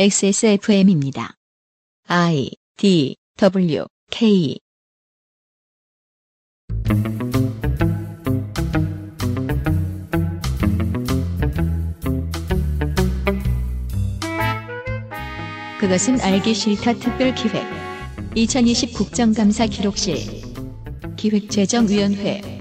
[0.00, 1.34] XSFM입니다.
[2.06, 4.60] I D W K.
[15.80, 17.66] 그것은 알기 싫다 특별 기획.
[18.36, 20.14] 2020 국정감사 기록실.
[21.16, 22.57] 기획재정위원회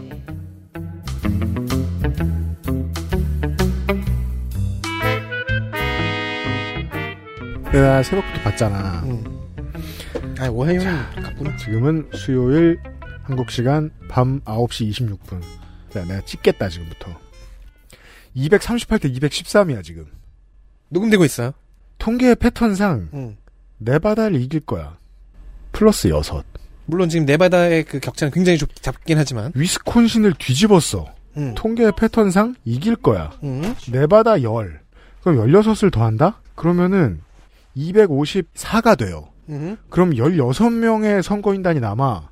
[7.72, 9.02] 내가 새벽부터 봤잖아.
[9.04, 9.24] 음.
[10.40, 11.56] 아, 오하이오는 갔구나.
[11.58, 12.80] 지금은 수요일
[13.24, 15.42] 한국 시간 밤 9시 26분.
[15.90, 17.12] 자, 내가 찍겠다, 지금부터.
[18.36, 20.06] 238대 213이야, 지금.
[20.90, 21.52] 녹음되고 있어요.
[21.98, 23.38] 통계 패턴상 음.
[23.80, 24.98] 네바다를 이길 거야.
[25.72, 26.44] 플러스 6.
[26.86, 29.52] 물론 지금 네바다의 그 격차는 굉장히 좁, 작긴 하지만.
[29.56, 31.14] 위스콘신을 뒤집었어.
[31.36, 31.54] 음.
[31.56, 33.32] 통계 패턴상 이길 거야.
[33.44, 33.76] 음.
[33.92, 34.46] 네바다 10.
[35.22, 36.42] 그럼 16을 더한다?
[36.56, 37.22] 그러면은
[37.78, 39.30] 254가 돼요.
[39.50, 39.78] 음.
[39.90, 42.30] 그럼 16명의 선거인단이 남아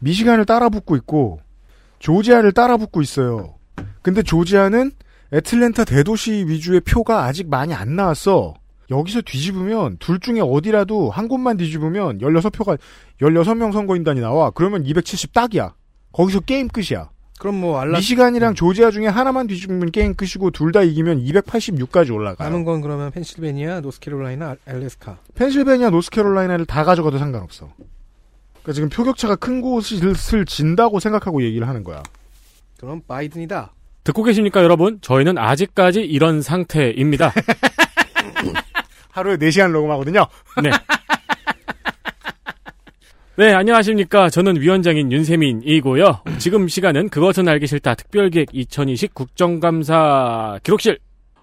[0.00, 1.40] 미시간을 따라붙고 있고
[1.98, 3.54] 조지아를 따라붙고 있어요.
[4.02, 4.92] 근데 조지아는
[5.32, 8.54] 애틀랜타 대도시 위주의 표가 아직 많이 안 나왔어.
[8.90, 12.78] 여기서 뒤집으면 둘 중에 어디라도 한 곳만 뒤집으면 16표가
[13.20, 14.50] 16명 선거인단이 나와.
[14.50, 15.74] 그러면 270 딱이야.
[16.12, 17.08] 거기서 게임 끝이야.
[17.40, 22.46] 그럼 뭐 알라 미시간이랑 조지아 중에 하나만 뒤집으면 게임 끝이고 둘 다 이기면 286까지 올라가요.
[22.48, 25.16] 남은 건 그러면 펜실베니아, 노스캐롤라이나, 알래스카.
[25.36, 27.72] 펜실베니아, 노스캐롤라이나를 다 가져가도 상관없어.
[28.62, 32.02] 그러니까 지금 표격차가 큰 곳을 진다고 생각하고 얘기를 하는 거야.
[32.78, 33.72] 그럼 바이든이다.
[34.04, 34.98] 듣고 계십니까, 여러분?
[35.00, 37.32] 저희는 아직까지 이런 상태입니다.
[39.12, 40.26] 하루에 4시간 녹음하거든요.
[40.62, 40.70] 네.
[43.40, 44.28] 네, 안녕하십니까.
[44.28, 46.24] 저는 위원장인 윤세민이고요.
[46.36, 50.98] 지금 시간은 그것은 알기 싫다 특별기획 2020 국정감사 기록실.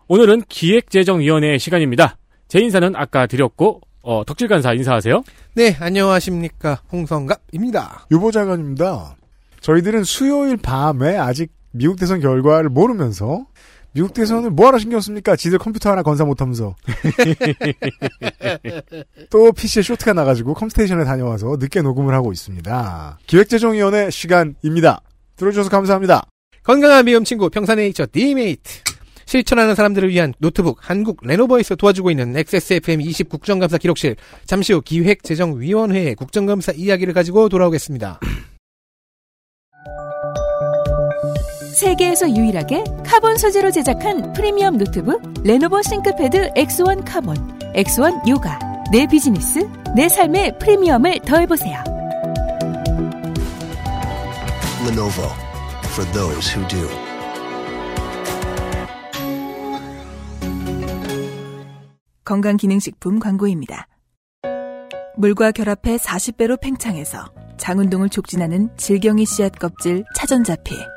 [0.07, 2.17] 오늘은 기획재정위원회 시간입니다.
[2.49, 5.23] 제 인사는 아까 드렸고, 어, 덕질간사 인사하세요.
[5.55, 6.83] 네, 안녕하십니까.
[6.91, 8.05] 홍성갑입니다.
[8.11, 9.15] 유보자관입니다.
[9.61, 13.47] 저희들은 수요일 밤에 아직 미국 대선 결과를 모르면서
[13.97, 15.35] 미국 대선을 뭐하러 신경 씁니까?
[15.35, 16.75] 지들 컴퓨터 하나 건사 못하면서.
[19.31, 23.17] 또 PC에 쇼트가 나가지고 컴스테이션에 다녀와서 늦게 녹음을 하고 있습니다.
[23.25, 25.01] 기획재정위원회 시간입니다.
[25.35, 26.27] 들어주셔서 감사합니다.
[26.61, 28.81] 건강한 비움 친구 평산네이처 디메이트.
[29.25, 34.15] 실천하는 사람들을 위한 노트북 한국 레노버에서 도와주고 있는 XSFM 20 국정감사 기록실.
[34.45, 38.19] 잠시 후 기획재정위원회의 국정감사 이야기를 가지고 돌아오겠습니다.
[41.77, 47.35] 세계에서 유일하게 카본 소재로 제작한 프리미엄 노트북 레노버 싱크패드 X1 카본,
[47.75, 48.57] X1 요가.
[48.91, 49.59] 내 비즈니스,
[49.95, 51.83] 내 삶의 프리미엄을 더해보세요.
[54.87, 55.29] Lenovo
[55.91, 56.87] for those who do.
[62.25, 63.87] 건강기능식품 광고입니다.
[65.15, 67.25] 물과 결합해 40배로 팽창해서
[67.57, 70.96] 장운동을 촉진하는 질경이 씨앗 껍질 차전자피.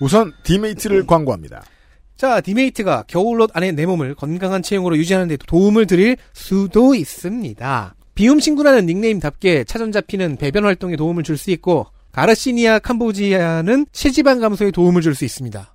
[0.00, 1.62] 우선 디메이트를 광고합니다.
[2.16, 7.94] 자, 디메이트가 겨울옷 안에 내 몸을 건강한 체형으로 유지하는 데 도움을 드릴 수도 있습니다.
[8.14, 15.14] 비움친구라는 닉네임답게 차전자피는 배변 활동에 도움을 줄 수 있고 가르시니아 캄보지아는 체지방 감소에 도움을 줄
[15.14, 15.74] 수 있습니다.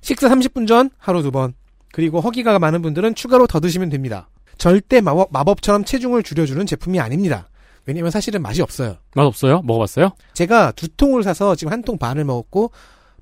[0.00, 1.54] 식사 30분 전 하루 두 번,
[1.92, 4.28] 그리고 허기가 많은 분들은 추가로 더 드시면 됩니다.
[4.56, 7.48] 절대 마법, 마법처럼 체중을 줄여주는 제품이 아닙니다.
[7.86, 8.96] 왜냐면 사실은 맛이 없어요.
[9.14, 9.62] 맛 없어요?
[9.64, 10.10] 먹어봤어요?
[10.34, 12.70] 제가 두 통을 사서 지금 한 통 반을 먹었고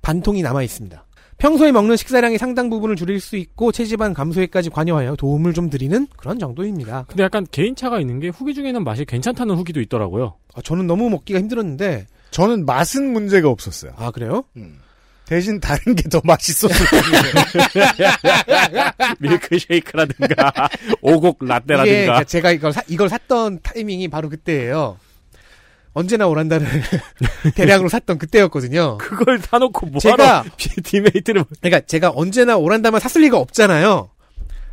[0.06, 1.04] 반 통이 남아 있습니다.
[1.38, 6.38] 평소에 먹는 식사량의 상당 부분을 줄일 수 있고 체지방 감소에까지 관여하여 도움을 좀 드리는 그런
[6.38, 7.06] 정도입니다.
[7.08, 10.36] 근데 약간 개인차가 있는 게 후기 중에는 맛이 괜찮다는 후기도 있더라고요.
[10.54, 13.94] 아, 저는 너무 먹기가 힘들었는데 저는 맛은 문제가 없었어요.
[13.96, 14.44] 아 그래요?
[15.24, 16.88] 대신 다른 게 더 맛있었어요.
[19.18, 20.52] 밀크쉐이크라든가,
[21.02, 22.22] 오곡 라떼라든가.
[22.22, 24.98] 제가 이걸 사- 이걸 샀던 타이밍이 바로 그때예요.
[25.96, 26.68] 언제나 오란다를
[27.56, 28.98] 대량으로 샀던 그때였거든요.
[28.98, 30.44] 그걸 사놓고 뭐하러 제가
[30.84, 34.10] 디메이트를 그러니까 제가 언제나 오란다만 샀을 리가 없잖아요.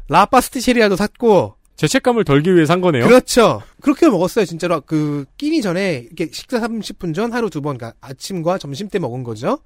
[0.10, 3.08] 라파스티체리아도 샀고 죄책감을 덜기 위해 산 거네요.
[3.08, 3.62] 그렇죠.
[3.80, 4.82] 그렇게 먹었어요, 진짜로.
[4.82, 9.24] 그, 끼니 전에, 이렇게 식사 30분 전 하루 두 번, 그러니까 아침과 점심 때 먹은
[9.24, 9.60] 거죠.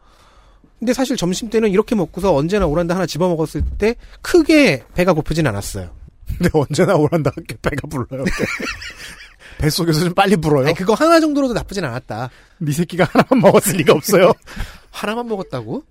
[0.80, 5.46] 근데 사실 점심 때는 이렇게 먹고서 언제나 오란다 하나 집어 먹었을 때 크게 배가 고프진
[5.48, 5.90] 않았어요.
[6.28, 8.24] 근데 언제나 오란다 함께 배가 불러요.
[9.58, 10.66] 뱃속에서 좀 빨리 불어요.
[10.68, 12.30] 아니, 그거 하나 정도로도 나쁘진 않았다.
[12.60, 14.34] 네 새끼가 하나만 먹었을 리가 없어요.
[14.92, 15.84] 하나만 먹었다고?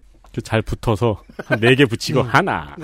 [0.45, 2.77] 잘 붙어서 한 네 개 붙이고 하나.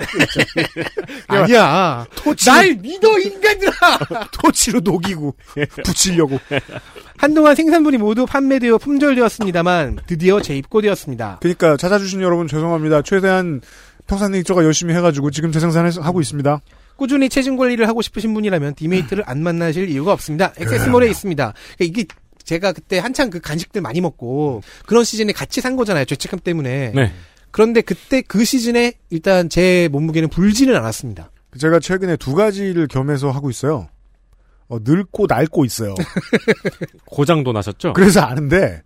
[1.27, 2.05] 아니야.
[2.15, 3.71] 토치, 날 믿어 인간들아.
[4.33, 5.35] 토치로 녹이고
[5.85, 6.39] 붙이려고.
[7.17, 11.37] 한동안 생산분이 모두 판매되어 품절되었습니다만 드디어 재입고되었습니다.
[11.41, 13.03] 그러니까 찾아주신 여러분 죄송합니다.
[13.03, 13.61] 최대한
[14.07, 16.59] 평산네이처가 열심히 해가지고 지금 재생산하고 있습니다.
[17.03, 20.53] 꾸준히 체중 관리를 하고 싶으신 분이라면 디메이트를 안 만나실 이유가 없습니다.
[20.57, 21.53] 액세스몰에 있습니다.
[21.75, 22.07] 그러니까 이게
[22.45, 26.05] 제가 그때 한창 그 간식들 많이 먹고 그런 시즌에 같이 산 거잖아요.
[26.05, 26.93] 죄책감 때문에.
[26.95, 27.11] 네.
[27.51, 31.29] 그런데 그때 그 시즌에 일단 제 몸무게는 불지는 않았습니다.
[31.59, 33.89] 제가 최근에 두 가지를 겸해서 하고 있어요.
[34.69, 35.95] 어, 늙고 낡고 있어요.
[37.03, 37.91] 고장도 나셨죠?
[37.91, 38.81] 그래서 아는데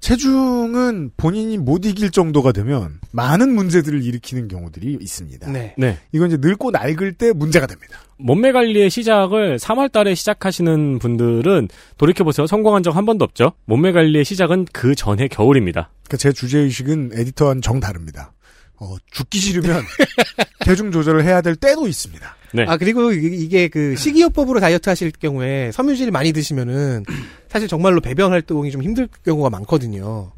[0.00, 5.50] 체중은 본인이 못 이길 정도가 되면 많은 문제들을 일으키는 경우들이 있습니다.
[5.50, 5.74] 네.
[5.76, 5.98] 네.
[6.12, 7.98] 이건 이제 늙고 낡을 때 문제가 됩니다.
[8.18, 11.68] 몸매 관리의 시작을 3월 달에 시작하시는 분들은
[11.98, 12.46] 돌이켜보세요.
[12.46, 13.52] 성공한 적 한 번도 없죠?
[13.66, 15.90] 몸매 관리의 시작은 그 전에 겨울입니다.
[16.04, 18.32] 그러니까 제 주제의식은 에디터와는 정 다릅니다.
[18.80, 19.82] 어, 죽기 싫으면
[20.64, 22.36] 대중 조절을 해야 될 때도 있습니다.
[22.52, 22.64] 네.
[22.66, 27.04] 아 그리고 이- 이게 그 식이요법으로 다이어트 하실 경우에 섬유질 많이 드시면은
[27.48, 30.32] 사실 정말로 배변 활동이 좀 힘들 경우가 많거든요.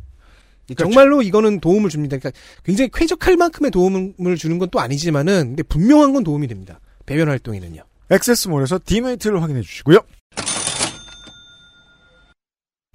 [0.76, 2.16] 정말로 이거는 도움을 줍니다.
[2.16, 6.78] 그러니까 굉장히 쾌적할 만큼의 도움을 주는 건 또 아니지만은 근데 분명한 건 도움이 됩니다.
[7.06, 7.82] 배변 활동에는요.
[8.10, 9.98] 액세스몰에서 디메이트를 확인해 주시고요.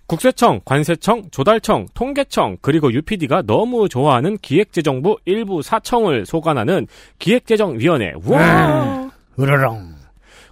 [0.08, 6.86] 국세청, 관세청, 조달청, 통계청, 그리고 UPD가 너무 좋아하는 기획재정부 일부 사청을 소관하는
[7.18, 8.14] 기획재정위원회.
[8.26, 9.05] 와!
[9.40, 9.96] 으르렁.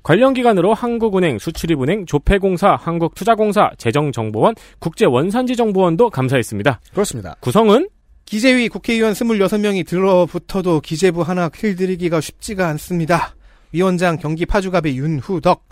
[0.04, 6.82] 관련 기관으로 한국은행, 수출입은행, 조폐공사, 한국투자공사, 재정정보원, 국제원산지정보원도 감사했습니다.
[6.92, 7.36] 그렇습니다.
[7.40, 7.88] 구성은
[8.26, 13.36] 기재위 국회의원 26명이 들어붙어도 기재부 하나 길들이기가 쉽지가 않습니다.
[13.72, 15.64] 위원장 경기 파주갑의 윤후덕,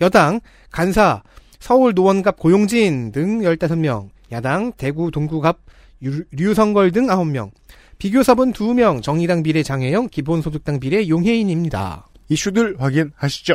[0.00, 0.40] 여당
[0.72, 1.22] 간사
[1.60, 5.58] 서울 노원갑 고용진 등 15명, 야당 대구 동구갑
[6.02, 7.50] 유- 류성걸 등 9명,
[7.98, 12.06] 비교섭은 2명, 정의당 비례 장혜영, 기본소득당 비례 용혜인입니다.
[12.28, 13.54] 이슈들 확인하시죠.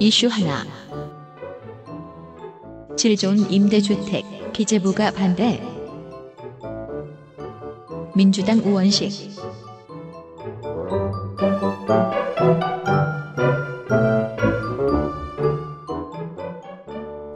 [0.00, 0.64] 이슈 하나.
[2.96, 5.62] 질 좋은 임대주택 기재부가 반대.
[8.16, 9.34] 민주당 우원식.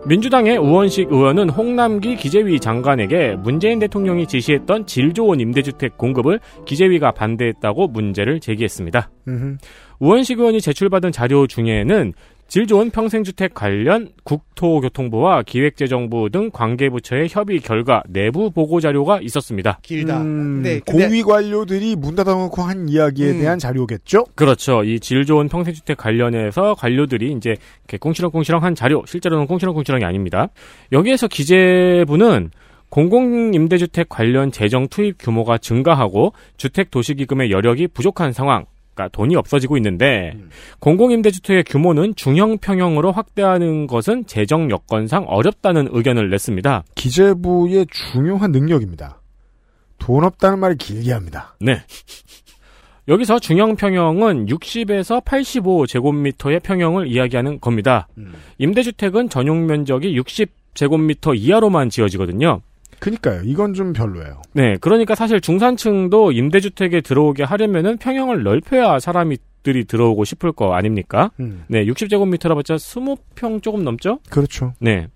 [0.09, 7.89] 민주당의 우원식 의원은 홍남기 기재위 장관에게 문재인 대통령이 지시했던 질 좋은 임대주택 공급을 기재위가 반대했다고
[7.89, 9.11] 문제를 제기했습니다.
[9.29, 9.59] 음흠.
[9.99, 12.15] 우원식 의원이 제출받은 자료 중에는
[12.49, 19.79] 질 좋은 평생주택 관련 국토교통부와 기획재정부 등 관계부처의 협의 결과 내부 보고 자료가 있었습니다.
[19.83, 20.23] 길다.
[20.23, 23.41] 음, 네, 고위 관료들이 문 닫아놓고 한 이야기에 음.
[23.41, 24.25] 대한 자료겠죠?
[24.35, 24.83] 그렇죠.
[24.85, 27.55] 이 질 좋은 평생주택 관련해서 관료들이 이제
[27.85, 30.49] 이렇게 꽁시렁꽁시렁 한 자료, 실제로는 꽁시렁꽁시렁이 아닙니다.
[30.91, 32.51] 여기에서 기재부는
[32.89, 38.65] 공공임대주택 관련 재정 투입 규모가 증가하고 주택 도시기금의 여력이 부족한 상황,
[38.99, 40.51] 그러니까 돈이 없어지고 있는데 음.
[40.81, 46.83] 공공임대주택의 규모는 중형 평형으로 확대하는 것은 재정 여건상 어렵다는 의견을 냈습니다.
[46.97, 49.21] 기재부의 중요한 능력입니다.
[49.99, 51.57] 돈 없다는 말을 길게 합니다.
[51.61, 51.81] 네.
[53.07, 58.07] 여기서 중형 평형은 60에서 85 제곱미터의 평형을 이야기하는 겁니다.
[58.59, 62.61] 임대주택은 전용 면적이 60 제곱미터 이하로만 지어지거든요.
[63.01, 63.43] 그니까요.
[63.45, 64.43] 이건 좀 별로예요.
[64.53, 71.31] 네, 그러니까 사실 중산층도 임대주택에 들어오게 하려면은 평형을 넓혀야 사람들이 들어오고 싶을 거 아닙니까?
[71.41, 74.19] 음, 네, 60제곱미터라 봤자 20평 조금 넘죠?
[74.31, 74.75] 그렇죠.
[74.81, 75.07] 네.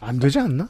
[0.00, 0.68] 안 되지 않나?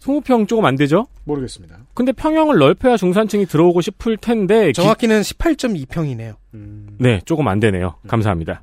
[0.00, 1.06] 20평 조금 안 되죠?
[1.24, 1.78] 모르겠습니다.
[1.94, 6.34] 근데 평형을 넓혀야 중산층이 들어오고 싶을 텐데 기- 정확히는 18.2평이네요.
[6.54, 7.96] 음, 네, 조금 안 되네요.
[8.06, 8.62] 감사합니다.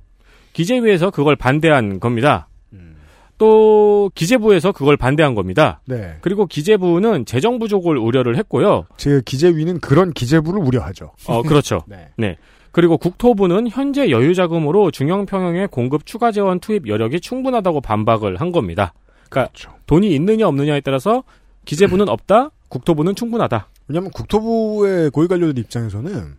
[0.53, 2.47] 기재위에서 그걸 반대한 겁니다.
[3.43, 3.73] 음.
[3.73, 5.81] 또 기재부에서 그걸 반대한 겁니다.
[5.85, 6.17] 네.
[6.21, 8.85] 그리고 기재부는 재정 부족을 우려를 했고요.
[8.97, 11.11] 제 기재위는 그런 기재부를 우려하죠.
[11.27, 11.83] 어, 그렇죠.
[12.17, 12.37] 네.
[12.71, 18.51] 그리고 국토부는 현재 여유 자금으로 중형 평형의 공급 추가 재원 투입 여력이 충분하다고 반박을 한
[18.51, 18.93] 겁니다.
[19.29, 19.71] 그러니까 그렇죠.
[19.85, 21.23] 돈이 있느냐 없느냐에 따라서
[21.65, 23.67] 기재부는 없다, 국토부는 충분하다.
[23.87, 26.35] 왜냐하면 국토부의 고위 관료들 입장에서는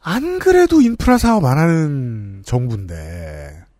[0.00, 3.71] 안 그래도 인프라 사업 안 하는 정부인데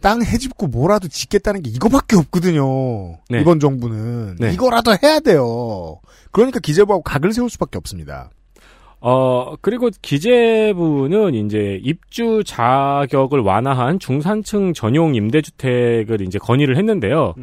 [0.00, 3.18] 땅 해집고 뭐라도 짓겠다는 게 이거밖에 없거든요.
[3.28, 3.40] 네.
[3.40, 4.52] 이번 정부는 네.
[4.52, 5.98] 이거라도 해야 돼요.
[6.30, 8.30] 그러니까 기재부하고 각을 세울 수밖에 없습니다.
[9.00, 17.34] 어, 그리고 기재부는 이제 입주 자격을 완화한 중산층 전용 임대주택을 이제 건의를 했는데요.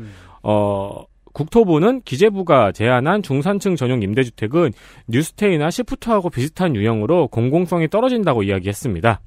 [0.41, 4.71] 어, 국토부는 기재부가 제안한 중산층 전용 임대주택은
[5.07, 9.21] 뉴스테이나 시프트하고 비슷한 유형으로 공공성이 떨어진다고 이야기했습니다.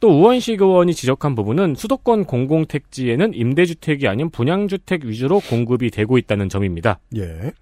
[0.00, 7.00] 또 우원식 의원이 지적한 부분은 수도권 공공택지에는 임대주택이 아닌 분양주택 위주로 공급이 되고 있다는 점입니다.
[7.16, 7.52] 예.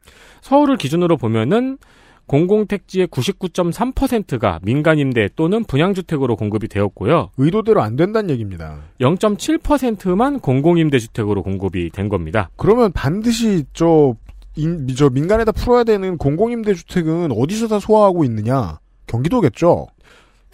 [0.42, 1.78] 서울을 기준으로 보면은
[2.26, 7.30] 공공택지의 99.3%가 민간임대 또는 분양주택으로 공급이 되었고요.
[7.36, 8.80] 의도대로 안 된다는 얘기입니다.
[9.00, 12.50] 0.7%만 공공임대주택으로 공급이 된 겁니다.
[12.56, 14.14] 그러면 반드시 저,
[14.56, 18.80] 인, 저 민간에다 풀어야 되는 공공임대주택은 어디서 다 소화하고 있느냐?
[19.06, 19.86] 경기도겠죠?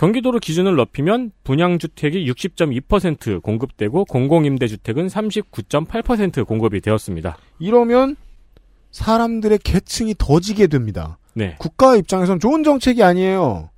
[0.02, 7.36] 경기도로 기준을 높이면 분양주택이 60.2% 공급되고 공공임대주택은 39.8% 공급이 되었습니다.
[7.60, 8.16] 이러면
[8.90, 11.18] 사람들의 계층이 더 지게 됩니다.
[11.34, 11.54] 네.
[11.60, 13.70] 국가 입장에선 좋은 정책이 아니에요.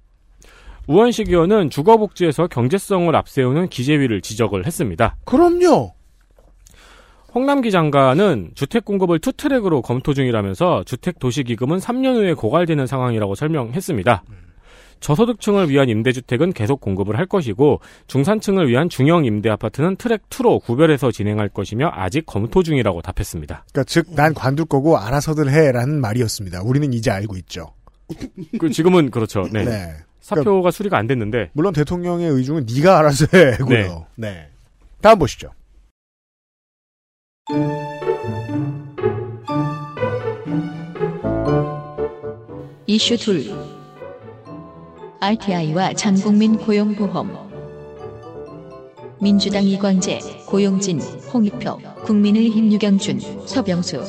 [0.86, 5.16] 우원식 의원은 주거복지에서 경제성을 앞세우는 기재위를 지적을 했습니다.
[5.26, 5.92] 그럼요.
[7.34, 14.24] 홍남기 장관은 주택 공급을 투트랙으로 검토 중이라면서 주택 도시기금은 3년 후에 고갈되는 상황이라고 설명했습니다.
[15.04, 21.12] 저소득층을 위한 임대주택은 계속 공급을 할 것이고 중산층을 위한 중형 임대 아파트는 트랙 2로 구별해서
[21.12, 23.66] 진행할 것이며 아직 검토 중이라고 답했습니다.
[23.70, 26.62] 그러니까 즉 난 관둘 거고 알아서들 해라는 말이었습니다.
[26.62, 27.74] 우리는 이제 알고 있죠.
[28.58, 29.42] 그 지금은 그렇죠.
[29.52, 29.64] 네.
[29.64, 29.92] 네.
[30.20, 34.06] 사표가 수리가 안 됐는데 물론 대통령의 의중은 네가 알아서 해고요.
[34.16, 34.48] 네.
[35.02, 35.50] 다음 보시죠.
[42.86, 43.44] 이슈 둘
[45.24, 47.34] RTI와 전국민 고용보험
[49.22, 54.02] 민주당 이광재, 고용진, 홍익표, 국민의힘 유경준, 서병수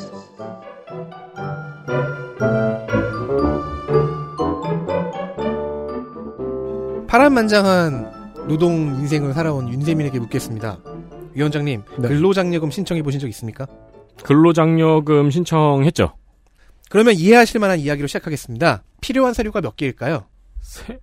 [7.07, 10.79] 파란만장한 노동 인생을 살아온 윤세민에게 묻겠습니다.
[11.31, 12.07] 위원장님, 네.
[12.09, 13.67] 근로장려금 신청해 보신 적 있습니까?
[14.21, 16.13] 근로장려금 신청했죠.
[16.89, 18.83] 그러면 이해하실 만한 이야기로 시작하겠습니다.
[18.99, 20.25] 필요한 서류가 몇 개일까요?
[20.65, 20.99] 세,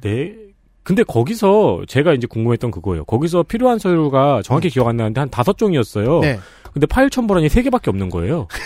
[0.00, 0.34] 네.
[0.82, 3.04] 근데 거기서 제가 이제 궁금했던 그거예요.
[3.04, 6.20] 거기서 필요한 서류가 정확히 기억 안 나는데 한 다섯 종이었어요.
[6.20, 6.40] 네.
[6.72, 8.48] 근데 파일 첨부란이 세 개밖에 없는 거예요.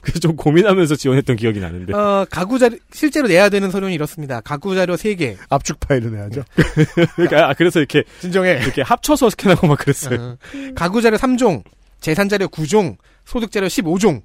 [0.00, 1.92] 그래서 좀 고민하면서 지원했던 기억이 나는데.
[1.94, 4.40] 어, 가구 자료, 실제로 내야 되는 서류는 이렇습니다.
[4.40, 5.36] 가구 자료 3개.
[5.50, 6.42] 압축 파일을 내야죠.
[7.16, 8.60] 그러니까 아, 그래서 이렇게 진정해.
[8.62, 10.18] 이렇게 합쳐서 스캔하고 막 그랬어요.
[10.20, 10.36] 어,
[10.74, 11.62] 가구 자료 3종,
[12.00, 14.22] 재산 자료 9종, 소득 자료 15종.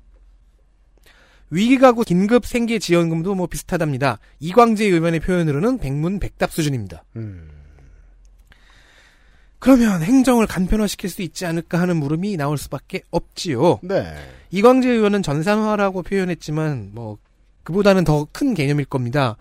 [1.49, 4.19] 위기가구 긴급 생계 지원금도 뭐 비슷하답니다.
[4.39, 7.03] 이광재 의원의 표현으로는 백문백답 수준입니다.
[7.15, 7.49] 음.
[9.59, 13.79] 그러면 행정을 간편화시킬 수 있지 않을까 하는 물음이 나올 수밖에 없지요.
[13.83, 14.13] 네.
[14.51, 17.17] 이광재 의원은 전산화라고 표현했지만 뭐
[17.63, 19.37] 그보다는 더 큰 개념일 겁니다.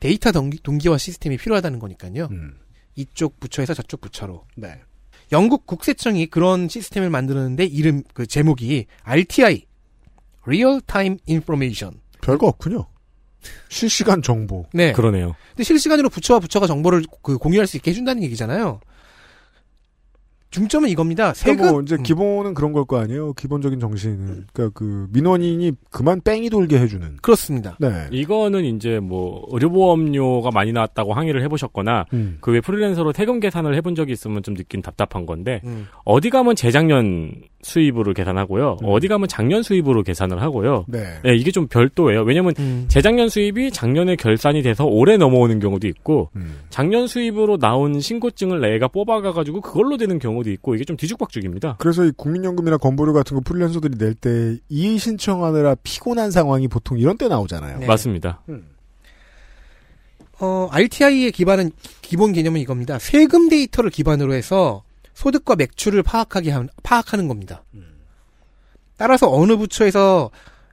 [0.00, 2.28] 데이터 동기, 동기화 시스템이 필요하다는 거니까요.
[2.30, 2.58] 음.
[2.94, 4.44] 이쪽 부처에서 저쪽 부처로.
[4.56, 4.80] 네.
[5.32, 9.64] 영국 국세청이 그런 시스템을 만드는데 이름 그 제목이 RTI
[10.46, 12.00] Real Time Information.
[12.22, 12.86] 별거 없군요.
[13.68, 14.64] 실시간 정보.
[14.72, 14.92] 네.
[14.92, 15.34] 그러네요.
[15.50, 18.80] 근데 실시간으로 부처와 부처가 정보를 그 공유할 수 있게 해준다는 얘기잖아요.
[20.50, 21.34] 중점은 이겁니다.
[21.34, 22.02] 세금 그러니까 뭐 이제 음.
[22.04, 23.32] 기본은 그런 걸 거 아니에요.
[23.32, 24.46] 기본적인 정신은.
[24.52, 27.16] 그러니까 그 민원인이 그만 뺑이 돌게 해주는.
[27.22, 27.76] 그렇습니다.
[27.80, 28.06] 네.
[28.12, 32.38] 이거는 이제 뭐 의료보험료가 많이 나왔다고 항의를 해보셨거나 음.
[32.40, 35.88] 그외 프리랜서로 세금 계산을 해본 적이 있으면 좀 느낀 답답한 건데 음.
[36.04, 37.32] 어디 가면 재작년
[37.64, 38.78] 수입으로 계산하고요.
[38.82, 38.86] 음.
[38.86, 40.84] 어디 가면 작년 수입으로 계산을 하고요.
[40.86, 41.02] 네.
[41.24, 42.22] 네, 이게 좀 별도예요.
[42.22, 42.84] 왜냐면 음.
[42.88, 46.60] 재작년 수입이 작년에 결산이 돼서 올해 넘어오는 경우도 있고 음.
[46.70, 51.76] 작년 수입으로 나온 신고증을 내가 뽑아가 가지고 그걸로 되는 경우도 있고 이게 좀 뒤죽박죽입니다.
[51.78, 57.16] 그래서 이 국민연금이나 건보료 같은 거 프리랜서들이 낼 때 이의 신청하느라 피곤한 상황이 보통 이런
[57.18, 57.80] 때 나오잖아요.
[57.80, 57.86] 네.
[57.86, 58.42] 맞습니다.
[58.48, 58.68] 음.
[60.40, 62.98] 어, RTI의 기반은 기본 개념은 이겁니다.
[63.00, 64.83] 세금 데이터를 기반으로 해서
[65.14, 67.62] 소득과 매출을 파악하게 한- 파악하는 겁니다.
[68.96, 70.30] 따라서 어느 부처에서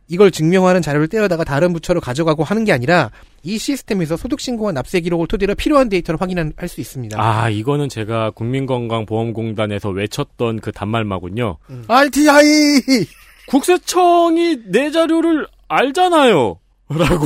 [0.07, 3.11] 이걸 증명하는 자료를 떼어다가 다른 부처로 가져가고 하는 게 아니라
[3.43, 7.17] 이 시스템에서 소득 신고와 납세 기록을 토대로 필요한 데이터를 확인할 수 있습니다.
[7.19, 11.57] 아 이거는 제가 국민건강보험공단에서 외쳤던 그 단말마군요.
[11.87, 12.81] RTI!
[13.47, 16.59] 국세청이 내 자료를 알잖아요.
[16.89, 17.25] 라고.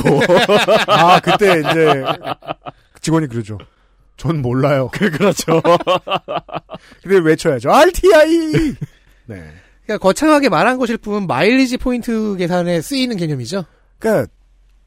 [0.86, 2.04] 아, 그때 이제
[3.00, 3.58] 직원이 그러죠.
[4.16, 4.88] 전 몰라요.
[4.94, 5.62] 그렇죠.
[7.02, 7.70] 근데 외쳐야죠.
[7.70, 8.74] RTI!
[9.26, 9.42] 네.
[9.84, 13.64] 그러니까 거창하게 말한 것일 뿐 마일리지 포인트 계산에 쓰이는 개념이죠.
[13.98, 14.30] 그러니까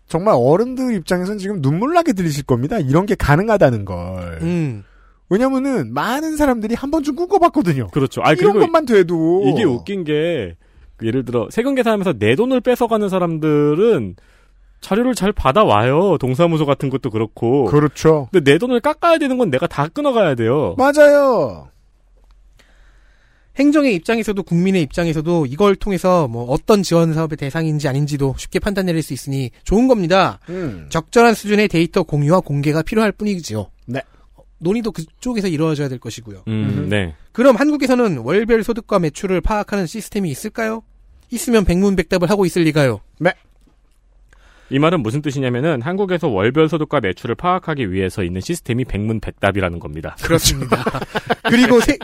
[0.07, 2.79] 정말 어른들 입장에선 지금 눈물 나게 들리실 겁니다.
[2.79, 4.39] 이런 게 가능하다는 걸.
[4.41, 4.83] 음.
[5.29, 7.87] 왜냐면은 많은 사람들이 한 번쯤 꿈꿔봤거든요.
[7.87, 8.21] 그렇죠.
[8.23, 10.55] 아 이런 그리고 것만 돼도 이게 웃긴 게그
[11.03, 14.15] 예를 들어 세금 계산하면서 내 돈을 뺏어가는 사람들은
[14.81, 16.17] 자료를 잘 받아와요.
[16.19, 17.65] 동사무소 같은 것도 그렇고.
[17.65, 18.29] 그렇죠.
[18.31, 20.75] 근데 내 돈을 깎아야 되는 건 내가 다 끊어가야 돼요.
[20.77, 21.69] 맞아요.
[23.57, 29.03] 행정의 입장에서도 국민의 입장에서도 이걸 통해서 뭐 어떤 지원 사업의 대상인지 아닌지도 쉽게 판단 내릴
[29.03, 30.39] 수 있으니 좋은 겁니다.
[30.47, 30.87] 음.
[30.89, 33.69] 적절한 수준의 데이터 공유와 공개가 필요할 뿐이지요.
[33.85, 34.01] 네.
[34.35, 36.43] 어, 논의도 그쪽에서 이루어져야 될 것이고요.
[36.47, 36.89] 음, 음.
[36.89, 37.15] 네.
[37.33, 40.83] 그럼 한국에서는 월별 소득과 매출을 파악하는 시스템이 있을까요?
[41.29, 43.01] 있으면 백문백답을 하고 있을 리가요.
[44.71, 50.15] 이 말은 무슨 뜻이냐면은 한국에서 월별 소득과 매출을 파악하기 위해서 있는 시스템이 백문백답이라는 겁니다.
[50.21, 50.83] 그렇습니다.
[51.43, 51.97] 그리고 세-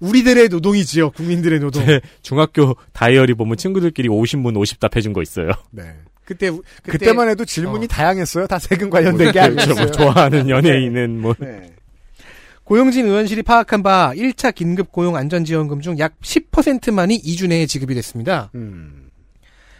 [0.00, 1.10] 우리들의 노동이지요.
[1.10, 1.84] 국민들의 노동.
[1.84, 5.50] 제 중학교 다이어리 보면 친구들끼리 50문 50답 해준 거 있어요.
[5.70, 5.82] 네.
[6.24, 7.88] 그때 우- 그때 그때 만 해도 질문이 어.
[7.88, 8.46] 다양했어요.
[8.46, 9.60] 다 세금 관련된 게 그렇죠.
[9.62, 9.74] 아니었어요.
[9.84, 11.72] 뭐 좋아하는 연예인은 뭐 네.
[12.64, 18.50] 고용진 의원실이 파악한 바 1차 긴급 고용 안전지원금 중 약 10%만이 2주 내에 지급이 됐습니다.
[18.56, 19.05] 음.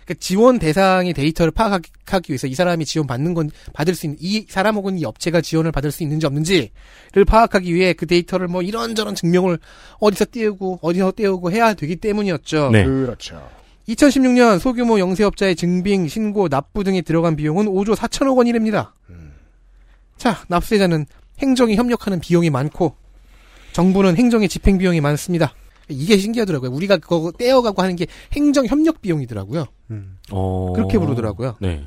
[0.07, 4.47] 그러니까 지원 대상의 데이터를 파악하기 위해서 이 사람이 지원 받는 건 받을 수 있는 이
[4.49, 9.17] 사람 혹은 이 업체가 지원을 받을 수 있는지 없는지를 파악하기 위해 그 데이터를 뭐 이런저런
[9.17, 9.59] 증명을
[9.99, 12.71] 어디서 띄우고 어디서 띄우고 해야 되기 때문이었죠.
[12.71, 12.85] 네.
[12.85, 13.51] 그렇죠.
[13.89, 18.95] 2016년 소규모 영세업자의 증빙, 신고, 납부 등에 들어간 비용은 5조 4천억 원이랍니다.
[19.11, 19.35] 음.
[20.17, 21.07] 자, 납세자는
[21.39, 22.97] 행정이 협력하는 비용이 많고
[23.73, 25.53] 정부는 행정의 집행 비용이 많습니다.
[25.88, 26.71] 이게 신기하더라고요.
[26.71, 29.66] 우리가 그거 떼어가고 하는 게 행정 협력 비용이더라고요.
[29.90, 30.19] 음.
[30.31, 30.73] 어...
[30.75, 31.57] 그렇게 부르더라고요.
[31.61, 31.85] 네.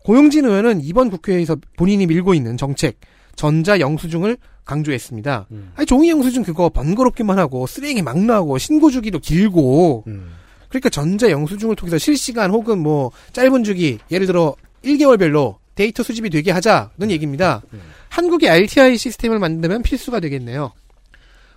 [0.00, 2.98] 고용진 의원은 이번 국회에서 본인이 밀고 있는 정책
[3.34, 5.46] 전자 영수증을 강조했습니다.
[5.50, 5.72] 음.
[5.76, 10.32] 아니 종이 영수증 그거 번거롭기만 하고 쓰레기 막 나오고 신고 주기도 길고 음.
[10.68, 16.50] 그러니까 전자 영수증을 통해서 실시간 혹은 뭐 짧은 주기 예를 들어 1개월별로 데이터 수집이 되게
[16.50, 17.62] 하자는 얘기입니다.
[17.72, 17.80] 음.
[18.08, 20.72] 한국의 RTI 시스템을 만들면 필수가 되겠네요.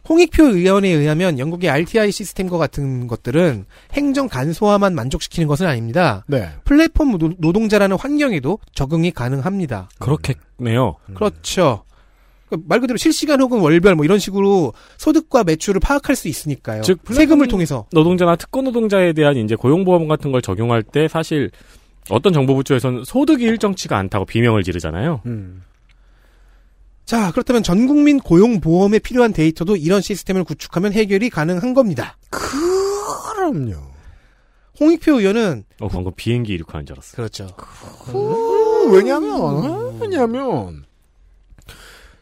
[0.10, 6.26] 홍익표 의원에 의하면 영국의 RTI 시스템과 같은 것들은 행정 간소화만 만족시키는 것은 아닙니다.
[6.28, 6.50] 네.
[6.66, 9.90] 플랫폼 노- 노동자라는 환경에도 적응이 가능합니다.
[10.00, 10.96] 그렇겠네요.
[11.14, 11.84] 그렇죠.
[12.50, 16.82] 그말 그대로 실시간 혹은 월별 뭐 이런 식으로 소득과 매출을 파악할 수 있으니까요.
[16.82, 17.86] 즉, 세금을 플랫폼- 통해서.
[17.92, 21.52] 노동자나 특고 노동자에 대한 이제 고용보험 같은 걸 적용할 때 사실
[22.10, 25.22] 어떤 정보부처에서는 소득이 일정치가 않다고 비명을 지르잖아요.
[25.28, 25.62] 음.
[27.10, 32.20] 자, 그렇다면 전 국민 고용 보험에 필요한 데이터도 이런 시스템을 구축하면 해결이 가능한 겁니다.
[32.30, 33.78] 그럼요.
[34.80, 37.16] 홍익표 의원은 어, 방금 비행기 이륙하는 줄 알았어.
[37.16, 37.48] 그렇죠.
[38.14, 40.86] 어, 왜냐면, 왜냐면,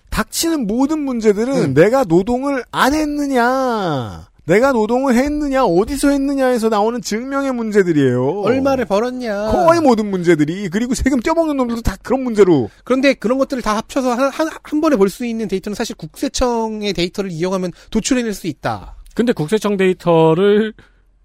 [0.09, 1.73] 닥치는 모든 문제들은 음.
[1.73, 8.41] 내가 노동을 안 했느냐, 내가 노동을 했느냐, 어디서 했느냐에서 나오는 증명의 문제들이에요.
[8.41, 9.51] 얼마를 벌었냐.
[9.51, 12.69] 거의 모든 문제들이, 그리고 세금 떼먹는 놈들도 다 그런 문제로.
[12.85, 16.93] 그런데 그런 것들을 다 합쳐서 한, 한, 한 번에 볼 수 있는 데이터는 사실 국세청의
[16.93, 18.95] 데이터를 이용하면 도출해낼 수 있다.
[19.15, 20.73] 근데 국세청 데이터를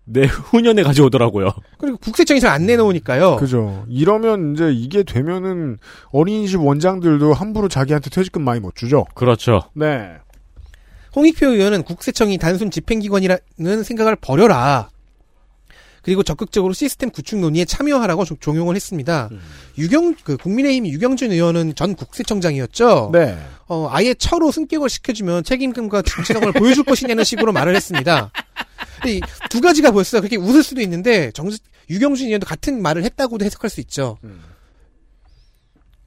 [0.05, 1.51] 내후년에 가져오더라고요.
[1.79, 3.37] 그리고 국세청이 잘 안 내놓으니까요.
[3.37, 3.85] 그죠.
[3.89, 5.79] 이러면 이제 이게 되면은
[6.11, 9.05] 어린이집 원장들도 함부로 자기한테 퇴직금 많이 못 주죠.
[9.15, 9.63] 그렇죠.
[9.75, 10.11] 네.
[11.15, 14.89] 홍익표 의원은 국세청이 단순 집행기관이라는 생각을 버려라.
[16.03, 19.31] 그리고 적극적으로 시스템 구축 논의에 참여하라고 조- 종용을 했습니다.
[19.79, 23.11] 유경 그 국민의힘 유경준 의원은 전 국세청장이었죠.
[23.13, 23.39] 네.
[23.69, 28.33] 어, 아예 처로 승격을 시켜주면 책임감과 정체성을 보여줄 것이냐는 식으로 말을 했습니다.
[29.07, 30.21] 이두 가지가 보였어요.
[30.23, 31.49] 그렇게 웃을 수도 있는데 정
[31.89, 34.19] 유경준 의원도 같은 말을 했다고도 해석할 수 있죠.
[34.25, 34.41] 음.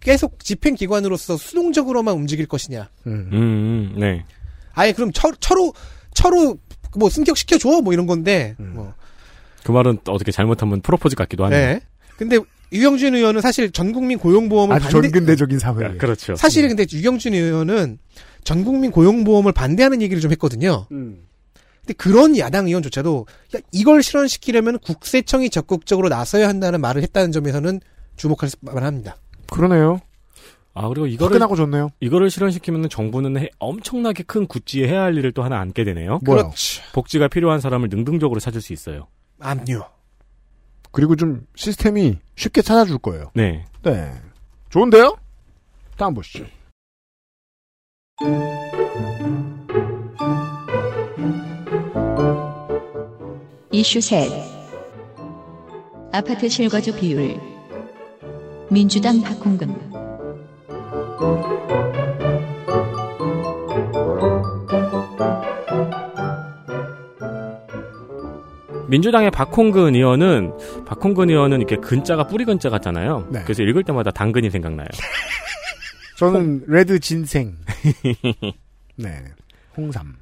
[0.02, 2.90] 계속 집행기관으로서 수동적으로만 움직일 것이냐.
[3.08, 3.30] 음.
[3.32, 4.26] 음, 음, 네.
[4.76, 5.74] 아예 그럼 처, 처로
[6.14, 6.58] 처로
[6.98, 8.56] 뭐 승격 시켜 줘 뭐 이런 건데.
[8.60, 8.72] 음.
[8.76, 8.94] 뭐.
[9.64, 11.60] 그 말은 어떻게 잘못하면 프로포즈 같기도 하네요.
[11.74, 11.82] 네.
[12.18, 12.38] 근데
[12.72, 15.10] 유경준 의원은 사실 전국민 고용보험을 아주 반대.
[15.10, 15.86] 전근대적인 사회.
[15.86, 16.36] 아, 그렇죠.
[16.36, 17.98] 사실은 근데 유경준 의원은
[18.44, 20.86] 전국민 고용보험을 반대하는 얘기를 좀 했거든요.
[20.92, 21.26] 음.
[21.82, 27.80] 근데 그런 야당 의원조차도 야, 이걸 실현시키려면 국세청이 적극적으로 나서야 한다는 말을 했다는 점에서는
[28.18, 29.18] 주목할 만합니다.
[29.52, 30.00] 그러네요.
[30.78, 31.90] 아, 그리고 이거를, 화끈하고 좋네요.
[32.02, 36.20] 이거를 실현시키면 정부는 해- 엄청나게 큰 구찌에 해야 할 일을 또 하나 안게 되네요.
[36.26, 36.44] 뭐요?
[36.44, 36.84] 그렇죠.
[36.94, 39.08] 복지가 필요한 사람을 능동적으로 찾을 수 있어요.
[39.40, 39.82] 압류.
[40.92, 43.32] 그리고 좀 시스템이 쉽게 찾아줄 거예요.
[43.34, 43.64] 네.
[43.84, 44.12] 네.
[44.70, 45.16] 좋은데요?
[45.98, 46.46] 다음 보시죠.
[53.72, 54.30] 이슈 셋
[56.12, 57.40] 아파트 실거주 비율
[58.70, 59.95] 민주당 박홍근
[68.88, 70.54] 민주당의 박홍근 의원은
[70.86, 73.28] 박홍근 의원은 이렇게 근자가 뿌리 근자 같잖아요.
[73.30, 73.42] 네.
[73.44, 74.88] 그래서 읽을 때마다 당근이 생각나요.
[76.18, 77.56] 저는 red ginseng.
[78.96, 79.10] 네.
[79.76, 80.16] 홍삼.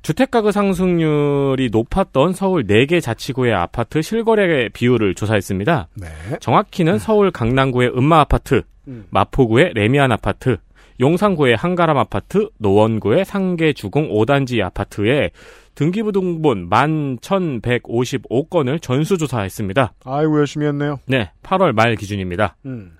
[0.00, 5.88] 주택가격 상승률이 높았던 서울 4개 자치구의 아파트 실거래 비율을 조사했습니다.
[5.94, 6.08] 네.
[6.40, 9.06] 정확히는 서울 강남구의 은마 아파트, 음.
[9.10, 10.56] 마포구의 래미안 아파트,
[11.00, 15.30] 용산구의 한가람 아파트, 노원구의 상계 주공 5단지 아파트에
[15.74, 19.94] 등기부등본 11,155건을 전수조사했습니다.
[20.04, 21.00] 아이고 열심히 했네요.
[21.06, 22.56] 네, 8월 말 기준입니다.
[22.66, 22.98] 음.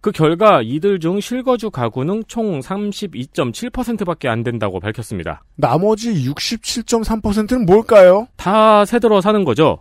[0.00, 5.44] 그 결과 이들 중 실거주 가구는 총 32.7%밖에 안 된다고 밝혔습니다.
[5.56, 8.28] 나머지 67.3%는 뭘까요?
[8.36, 9.78] 다 새들어 사는 거죠.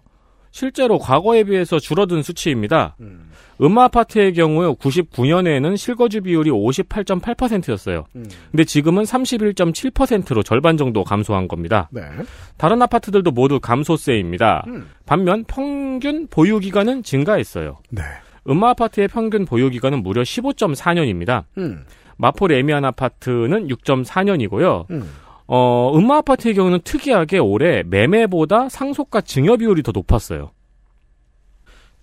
[0.54, 2.96] 실제로 과거에 비해서 줄어든 수치입니다.
[3.60, 8.06] 음마 아파트의 경우 99년에는 실거주 비율이 58.8%였어요.
[8.16, 8.30] 음.
[8.52, 11.90] 근데 지금은 31.7%로 절반 정도 감소한 겁니다.
[11.92, 12.04] 네.
[12.58, 14.64] 다른 아파트들도 모두 감소세입니다.
[14.68, 14.90] 음.
[15.08, 17.80] 반면 평균 보유 기간은 증가했어요.
[17.90, 18.04] 네.
[18.48, 21.46] 음마 아파트의 평균 보유 기간은 무려 15.4년입니다.
[21.58, 21.84] 음.
[22.18, 24.90] 마포 레미안 아파트는 6.4년이고요.
[24.92, 25.10] 음.
[25.48, 30.52] 어, 음마 아파트의 경우는 특이하게 올해 매매보다 상속가 증여 비율이 더 높았어요.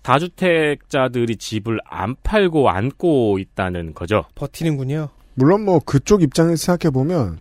[0.01, 4.23] 다주택자들이 집을 안 팔고 안고 있다는 거죠.
[4.35, 5.09] 버티는군요.
[5.35, 7.39] 물론 뭐 그쪽 입장에서 생각해 보면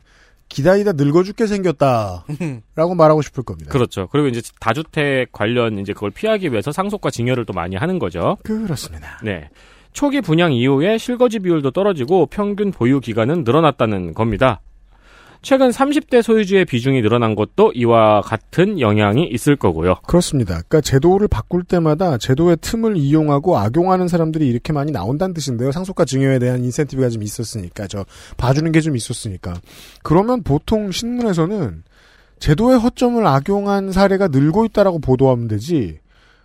[0.48, 3.70] 기다리다 늙어 죽게 생겼다라고 말하고 싶을 겁니다.
[3.70, 4.08] 그렇죠.
[4.10, 8.36] 그리고 이제 다주택 관련 이제 그걸 피하기 위해서 상속과 증여를 또 많이 하는 거죠.
[8.42, 9.20] 그렇습니다.
[9.22, 9.48] 네.
[9.92, 14.60] 초기 분양 이후에 실거주 비율도 떨어지고 평균 보유 기간은 늘어났다는 겁니다.
[15.42, 19.96] 최근 30대 소유주의 비중이 늘어난 것도 이와 같은 영향이 있을 거고요.
[20.06, 20.54] 그렇습니다.
[20.54, 25.72] 그러니까 제도를 바꿀 때마다 제도의 틈을 이용하고 악용하는 사람들이 이렇게 많이 나온다는 뜻인데요.
[25.72, 28.04] 상속과 증여에 대한 인센티브가 좀 있었으니까 저
[28.36, 29.54] 봐주는 게 좀 있었으니까.
[30.02, 31.84] 그러면 보통 신문에서는
[32.38, 35.98] 제도의 허점을 악용한 사례가 늘고 있다라고 보도하면 되지.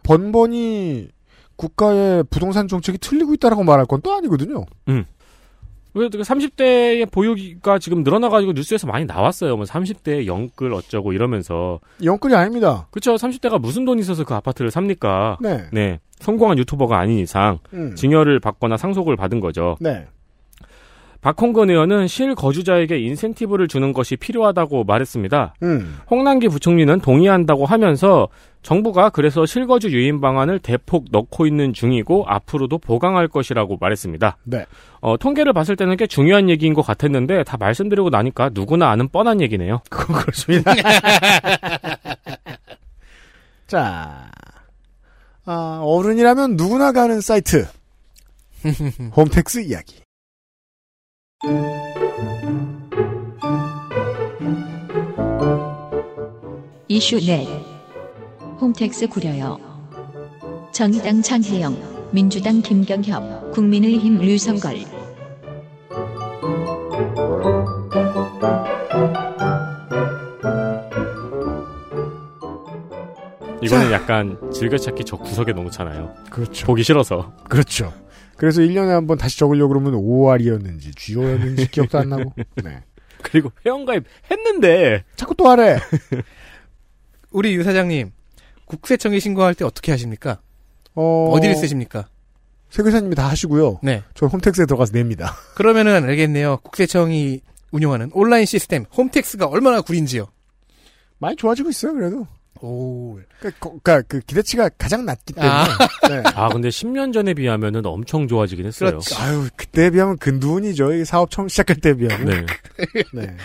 [0.03, 1.07] 번번이
[1.55, 4.65] 국가의 부동산 정책이 틀리고 있다라고 말할 건 또 아니거든요.
[5.95, 9.55] 왜 30대의 보유가 지금 늘어나가지고 뉴스에서 많이 나왔어요.
[9.55, 11.79] 뭐 30대 영끌 어쩌고 이러면서.
[12.03, 12.87] 영끌이 아닙니다.
[12.91, 13.15] 그쵸.
[13.15, 15.37] 30대가 무슨 돈 있어서 그 아파트를 삽니까?
[15.39, 15.65] 네.
[15.71, 15.99] 네.
[16.19, 17.95] 성공한 유튜버가 아닌 이상 음.
[17.95, 19.77] 증여를 받거나 상속을 받은 거죠.
[19.79, 20.05] 네.
[21.25, 25.55] 박홍근 의원은 실거주자에게 인센티브를 주는 것이 필요하다고 말했습니다.
[25.63, 25.97] 음.
[26.07, 28.27] 홍남기 부총리는 동의한다고 하면서
[28.61, 34.37] 정부가 그래서 실거주 유인 방안을 대폭 넣고 있는 중이고 앞으로도 보강할 것이라고 말했습니다.
[34.43, 34.67] 네.
[35.01, 39.41] 어, 통계를 봤을 때는 꽤 중요한 얘기인 것 같았는데 다 말씀드리고 나니까 누구나 아는 뻔한
[39.41, 39.81] 얘기네요.
[39.89, 40.75] 그건 그렇습니다.
[43.65, 44.29] 자,
[45.43, 47.65] 아, 어른이라면 누구나 가는 사이트.
[49.17, 50.04] 홈택스 이야기.
[56.87, 57.47] 이슈 넷
[58.61, 59.57] 홈택스 구려요.
[60.71, 64.75] 정의당 장혜영, 민주당 김경협, 국민의힘 류성걸.
[73.61, 76.13] 이거는 약간 즐겨찾기 저 구석에 넣어놓잖아요.
[76.29, 76.67] 그렇죠.
[76.67, 77.33] 보기 싫어서.
[77.49, 77.91] 그렇죠.
[78.37, 82.33] 그래서 1년에 한 번 다시 적으려고 그러면 5월이었는지 G호였는지 기억도 안 나고.
[82.63, 82.81] 네.
[83.21, 85.79] 그리고 회원가입 했는데 자꾸 또 하래.
[87.31, 88.11] 우리 유 사장님
[88.65, 90.39] 국세청에 신고할 때 어떻게 하십니까?
[90.95, 92.07] 어, 어디를 쓰십니까?
[92.69, 93.79] 세계사님이 다 하시고요.
[93.83, 94.03] 네.
[94.15, 95.33] 저 홈택스에 들어가서 냅니다.
[95.55, 96.57] 그러면은 알겠네요.
[96.63, 100.27] 국세청이 운영하는 온라인 시스템 홈택스가 얼마나 구린지요.
[101.19, 102.27] 많이 좋아지고 있어요, 그래도.
[102.65, 103.19] 오.
[103.39, 105.53] 그러니까, 거- 그러니까 그 기대치가 가장 낮기 때문에.
[105.53, 105.65] 아.
[106.09, 106.23] 네.
[106.35, 108.89] 아 근데 10년 전에 비하면은 엄청 좋아지긴 했어요.
[108.89, 109.15] 그렇죠.
[109.21, 110.93] 아유, 그때에 비하면 근두운이죠.
[110.93, 112.25] 이 사업 처음 시작할 때에 비하면.
[112.27, 113.03] 네.
[113.13, 113.37] 네.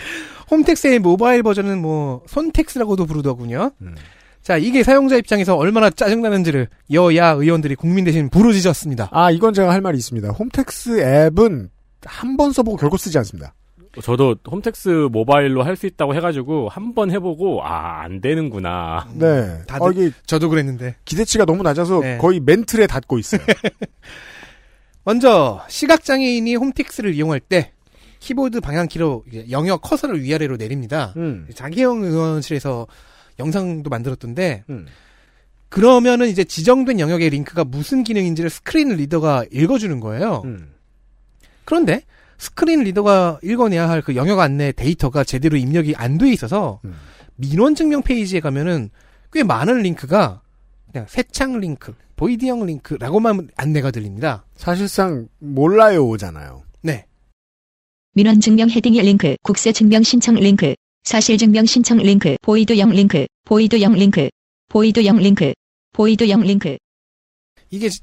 [0.49, 3.71] 홈택스의 모바일 버전은 뭐 손택스라고도 부르더군요.
[3.81, 3.95] 음.
[4.41, 9.09] 자, 이게 사용자 입장에서 얼마나 짜증나는지를 여야 의원들이 국민 대신 부르짖었습니다.
[9.11, 10.29] 아, 이건 제가 할 말이 있습니다.
[10.29, 11.69] 홈택스 앱은
[12.03, 13.53] 한 번 써보고 결코 쓰지 않습니다.
[14.01, 19.09] 저도 홈택스 모바일로 할 수 있다고 해가지고 한 번 해보고 아 안 되는구나.
[19.15, 19.59] 네.
[19.67, 20.95] 다들- 어, 이게 저도 그랬는데.
[21.05, 22.17] 기대치가 너무 낮아서 네.
[22.17, 23.41] 거의 맨틀에 닿고 있어요.
[25.03, 27.71] 먼저 시각장애인이 홈택스를 이용할 때
[28.19, 31.13] 키보드 방향키로 영역 커서를 위아래로 내립니다.
[31.17, 31.47] 음.
[31.53, 32.87] 장혜영 의원실에서
[33.39, 34.85] 영상도 만들었던데 음.
[35.69, 40.41] 그러면은 이제 지정된 영역의 링크가 무슨 기능인지를 screen reader가 읽어주는 거예요.
[40.45, 40.71] 음.
[41.65, 42.03] 그런데
[42.41, 46.95] 스크린 리더가 읽어내야 할 그 영역 안내 데이터가 제대로 입력이 안 돼 있어서 음.
[47.35, 48.89] 민원 증명 페이지에 가면은
[49.31, 50.41] 꽤 많은 링크가
[50.91, 54.45] 그냥 새창 링크, void형 링크라고만 안내가 들립니다.
[54.55, 56.63] 사실상 몰라요 오잖아요.
[56.81, 57.05] 네.
[58.13, 60.73] 민원 증명 헤딩 링크, 국세 증명 신청 링크,
[61.03, 64.29] 사실 증명 신청 링크, 보이드형 링크, 보이드형 링크,
[64.69, 65.53] 보이드형 링크,
[65.93, 66.77] 보이드형 링크.
[67.69, 68.01] 이게 지-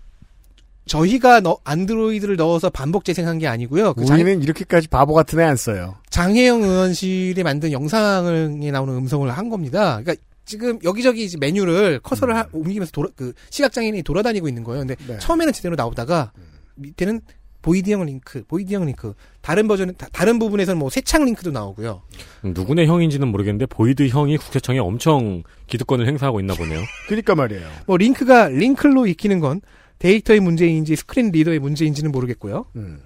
[0.89, 3.95] 저희가 너- 안드로이드를 넣어서 반복 재생한 게 아니고요.
[3.95, 5.97] 그 장, 우리는 이렇게까지 바보 같은 애 안 써요.
[6.11, 10.01] 장혜영 의원실이 만든 영상에 나오는 음성을 한 겁니다.
[10.03, 14.81] 그러니까 지금 여기저기 이제 메뉴를 커서를 하- 옮기면서 돌아, 그 시각장애인이 돌아다니고 있는 거예요.
[14.87, 15.19] 근데 네.
[15.19, 16.33] 처음에는 제대로 나오다가
[16.77, 17.21] 밑에는
[17.61, 19.13] void형 링크, void형 링크.
[19.43, 22.03] 다른 버전, 다, 다른 부분에서는 뭐 새창 링크도 나오고요.
[22.45, 26.81] 누구네 형인지는 모르겠는데 void 형이 국세청에 엄청 기득권을 행사하고 있나 보네요.
[27.09, 27.67] 그러니까 말이에요.
[27.87, 29.61] 뭐 링크가 링클로 읽히는 건
[29.99, 32.67] 데이터의 문제인지 스크린 리더의 문제인지는 모르겠고요.
[32.77, 33.01] 음.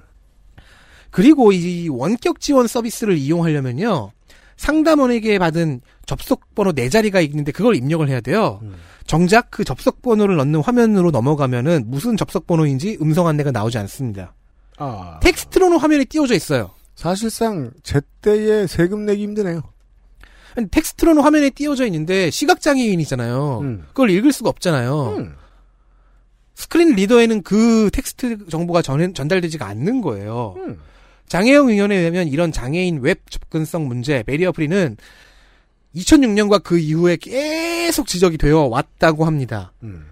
[1.10, 4.12] 그리고 이 원격 지원 서비스를 이용하려면요.
[4.56, 8.60] 상담원에게 받은 접속 번호 네 자리가 있는데 그걸 입력을 해야 돼요.
[8.62, 8.74] 음.
[9.06, 14.34] 정작 그 접속 번호를 넣는 화면으로 넘어가면은 무슨 접속 번호인지 음성 안내가 나오지 않습니다.
[14.78, 15.18] 아.
[15.22, 16.70] 텍스트로는 화면에 띄워져 있어요.
[16.94, 19.62] 사실상 제때에 세금 내기 힘드네요.
[20.70, 23.58] 텍스트로는 화면에 띄워져 있는데 시각장애인이잖아요.
[23.62, 23.84] 음.
[23.88, 25.16] 그걸 읽을 수가 없잖아요.
[25.18, 25.34] 음.
[26.54, 30.54] 스크린 리더에는 그 텍스트 정보가 전, 전달되지가 않는 거예요.
[30.58, 30.78] 음.
[31.28, 34.96] 장혜영 의원에 의하면 이런 장애인 웹 접근성 문제, barrier free는
[35.94, 39.72] 2006년과 그 이후에 계속 지적이 되어 왔다고 합니다.
[39.82, 40.06] 음.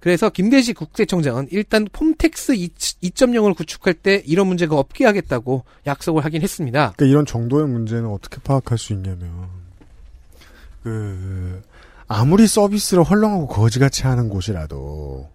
[0.00, 6.92] 그래서 김대지 국세청장은 일단 홈택스 2.0을 구축할 때 이런 문제가 없게 하겠다고 약속을 하긴 했습니다.
[6.96, 9.48] 그러니까 이런 정도의 문제는 어떻게 파악할 수 있냐면
[10.84, 11.60] 그
[12.06, 15.28] 아무리 서비스를 헐렁하고 거지같이 하는 곳이라도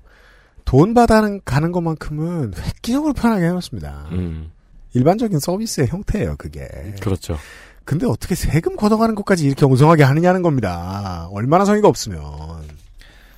[0.65, 4.07] 돈 받아는 가는 것만큼은 획기적으로 편하게 해놨습니다.
[4.11, 4.51] 음,
[4.93, 6.67] 일반적인 서비스의 형태예요, 그게.
[7.01, 7.37] 그렇죠.
[7.83, 11.27] 근데 어떻게 세금 걷어가는 것까지 이렇게 엉성하게 하느냐는 겁니다.
[11.31, 12.21] 얼마나 성의가 없으면.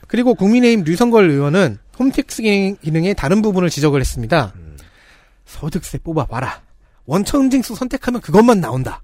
[0.07, 4.53] 그리고 국민의힘 류성걸 의원은 홈택스 기능- 기능의 다른 부분을 지적을 했습니다.
[5.45, 6.61] 소득세 뽑아봐라.
[7.05, 9.01] 원천징수 선택하면 그것만 나온다.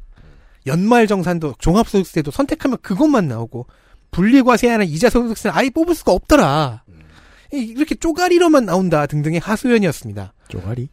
[0.68, 3.66] 연말정산도 종합소득세도 선택하면 그것만 나오고
[4.12, 6.84] 분리과세하는 이자소득세는 아예 뽑을 수가 없더라.
[7.54, 10.34] 이- 이렇게 쪼가리로만 나온다 등등의 하소연이었습니다.
[10.50, 10.90] 쪼가리?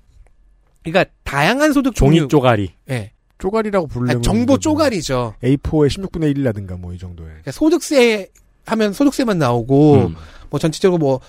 [0.83, 2.73] 그러니까 다양한 소득 종이 종류, 쪼가리.
[2.91, 5.35] 예, 쪼가리라고 부르려면 아니, 정보 뭐 쪼가리죠.
[5.43, 7.27] A4의 16분의 1이라든가 뭐 이 정도에.
[7.27, 8.29] 그러니까 소득세
[8.67, 10.17] 하면 소득세만 나오고 음.
[10.51, 11.21] 뭐 전체적으로 뭐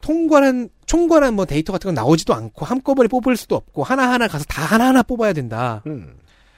[0.00, 4.62] 통괄한 총괄한 뭐 데이터 같은 건 나오지도 않고 한꺼번에 뽑을 수도 없고 하나하나 가서 다
[4.64, 5.82] 하나하나 뽑아야 된다.
[5.86, 6.14] 음.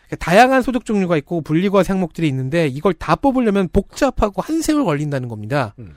[0.06, 5.28] 그러니까 다양한 소득 종류가 있고 분리과세 항목들이 있는데 이걸 다 뽑으려면 복잡하고 한 세월 걸린다는
[5.28, 5.74] 겁니다.
[5.78, 5.96] 음.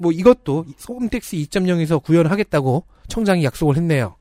[0.00, 4.16] 뭐 이것도 홈택스 2.0에서 구현하겠다고 청장이 약속을 했네요.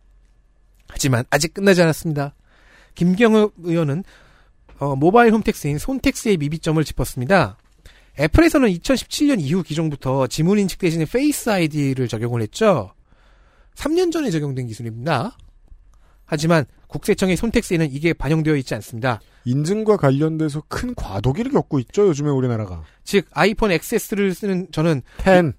[0.89, 2.35] 하지만 아직 끝나지 않았습니다.
[2.95, 4.03] 김경호 의원은
[4.79, 7.57] 어, 모바일 홈택스인 손택스의 미비점을 짚었습니다.
[8.19, 12.93] 애플에서는 2017년 이후 기종부터 지문 인식 대신에 Face ID를 적용을 했죠.
[13.75, 15.37] 3년 전에 적용된 기술입니다.
[16.25, 19.21] 하지만 국세청의 손택스에는 이게 반영되어 있지 않습니다.
[19.45, 22.83] 인증과 관련돼서 큰 과도기를 겪고 있죠, 요즘에 우리나라가.
[23.05, 25.53] 즉 아이폰 XS를 쓰는 저는 10.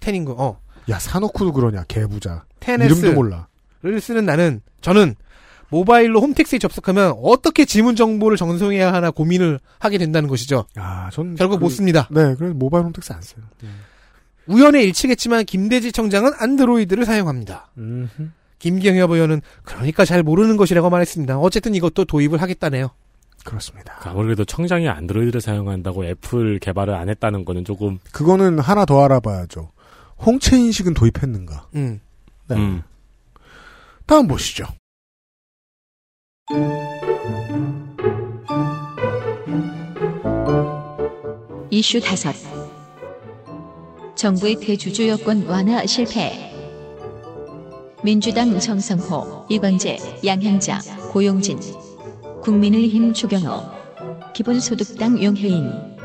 [0.00, 0.58] 10인 거, 어,
[0.90, 2.44] 야, 사놓고도 그러냐, 개부자.
[2.60, 3.46] 10S 이름도 몰라.
[3.82, 5.14] 를 쓰는 나는 저는
[5.70, 10.64] 모바일로 홈택스에 접속하면 어떻게 지문 정보를 전송해야 하나 고민을 하게 된다는 것이죠.
[10.76, 11.34] 아, 전.
[11.36, 12.08] 결국 그- 못 씁니다.
[12.10, 13.44] 네, 그래서 모바일 홈택스 안 써요.
[14.46, 17.68] 우연의 일치겠지만 김대지 청장은 안드로이드를 사용합니다.
[17.76, 18.30] 음흠.
[18.58, 21.38] 김경협 의원은 그러니까 잘 모르는 것이라고 말했습니다.
[21.38, 22.90] 어쨌든 이것도 도입을 하겠다네요.
[23.44, 23.94] 그렇습니다.
[24.04, 29.70] 아무래도 청장이 안드로이드를 사용한다고 애플 개발을 안 했다는 거는 조금 그거는 하나 더 알아봐야죠.
[30.24, 31.68] 홍채 인식은 도입했는가?
[31.74, 32.00] 음.
[32.48, 32.56] 네.
[32.56, 32.82] 음.
[34.06, 34.66] 다음 보시죠.
[41.70, 42.34] 이슈 다섯.
[44.16, 46.52] 정부의 대주주 여권 완화 실패.
[48.02, 50.80] 민주당 정성호, 이광재, 양현자,
[51.12, 51.58] 고용진.
[52.42, 53.78] 국민의힘 추경호.
[54.34, 55.98] 기본소득당 용혜인.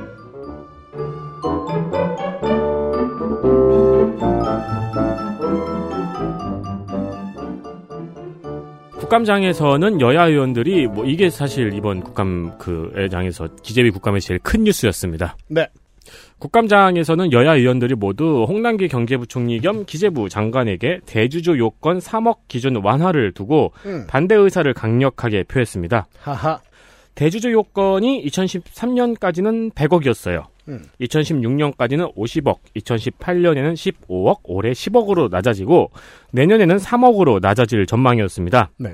[9.14, 15.38] 국감장에서는 여야 의원들이 뭐 이게 사실 이번 국감 그장에서 기재위 국감의 제일 큰 뉴스였습니다.
[15.50, 15.68] 네.
[16.40, 23.72] 국감장에서는 여야 의원들이 모두 홍남기 경제부총리 겸 기재부 장관에게 대주주 요건 3억 기준 완화를 두고
[23.86, 24.08] 음.
[24.08, 26.08] 반대 의사를 강력하게 표했습니다.
[26.20, 26.60] 하하.
[27.14, 30.46] 대주주 요건이 2013년까지는 100억이었어요.
[30.68, 30.84] 음.
[31.02, 35.92] 2016년까지는 50억, 2018년에는 15억, 올해 10억으로 낮아지고
[36.32, 38.72] 내년에는 3억으로 낮아질 전망이었습니다.
[38.78, 38.92] 네.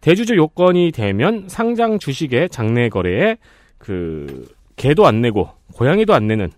[0.00, 3.36] 대주주 요건이 되면 상장 주식의 장내 거래에
[3.78, 6.50] 그 개도 안 내고 고양이도 안 내는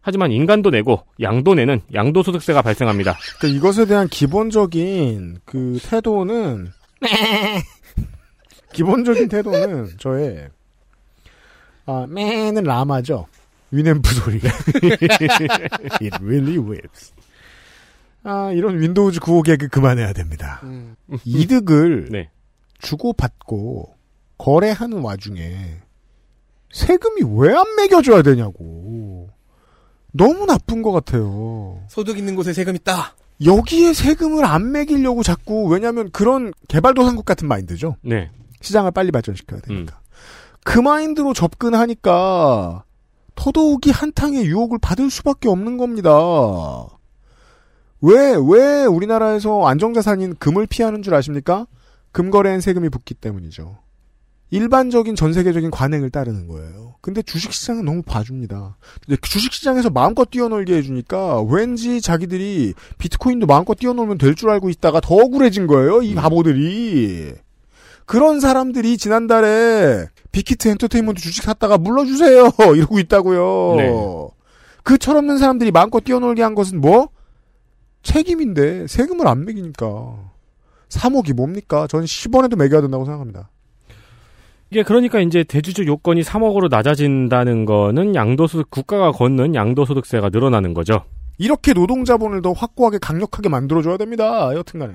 [0.00, 3.16] 하지만 인간도 내고 양도 내는 양도소득세가 발생합니다.
[3.38, 6.68] 그러니까 이것에 대한 기본적인 그 태도는
[8.72, 10.48] 기본적인 태도는 저의
[11.86, 13.26] 아 맨은 라마죠.
[13.70, 14.40] 위넴프 소리.
[16.00, 17.12] It really whips.
[18.22, 20.60] 아 이런 윈도우즈 9호 개그 그만해야 됩니다.
[20.64, 20.96] 음.
[21.24, 22.30] 이득을 네.
[22.80, 23.94] 주고받고
[24.38, 25.78] 거래하는 와중에
[26.72, 29.30] 세금이 왜 안 매겨줘야 되냐고.
[30.12, 31.82] 너무 나쁜 것 같아요.
[31.88, 33.14] 소득 있는 곳에 세금 있다.
[33.44, 37.96] 여기에 세금을 안 매기려고 자꾸 왜냐하면 그런 개발도상국 같은 마인드죠.
[38.02, 38.30] 네.
[38.62, 40.00] 시장을 빨리 발전시켜야 되니까.
[40.64, 42.84] 그 마인드로 접근하니까
[43.36, 46.10] 더더욱이 한탕의 유혹을 받을 수밖에 없는 겁니다.
[48.00, 51.66] 왜, 왜 우리나라에서 안정자산인 금을 피하는 줄 아십니까?
[52.12, 53.78] 금거래엔 세금이 붙기 때문이죠.
[54.50, 56.94] 일반적인 전 세계적인 관행을 따르는 거예요.
[57.00, 58.76] 근데 주식시장은 너무 봐줍니다.
[59.04, 65.16] 근데 주식시장에서 마음껏 뛰어놀게 해주니까 왠지 자기들이 비트코인도 마음껏 뛰어놀면 될 줄 알고 있다가 더
[65.16, 66.00] 억울해진 거예요.
[66.02, 67.34] 이 바보들이.
[68.06, 72.52] 그런 사람들이 지난달에 빅히트 엔터테인먼트 주식 샀다가 물러주세요.
[72.76, 73.74] 이러고 있다고요.
[73.76, 73.90] 네.
[74.84, 77.08] 그 철없는 사람들이 마음껏 뛰어놀게 한 것은 뭐?
[78.02, 80.30] 책임인데 세금을 안 매기니까.
[80.88, 81.88] 3억이 뭡니까?
[81.88, 83.50] 전 10원에도 매겨야 된다고 생각합니다.
[84.70, 91.04] 이게 그러니까 이제 대주주 요건이 3억으로 낮아진다는 거는 양도소득 국가가 걷는 양도소득세가 늘어나는 거죠.
[91.38, 94.54] 이렇게 노동자본을 더 확고하게 강력하게 만들어줘야 됩니다.
[94.54, 94.94] 여튼간에.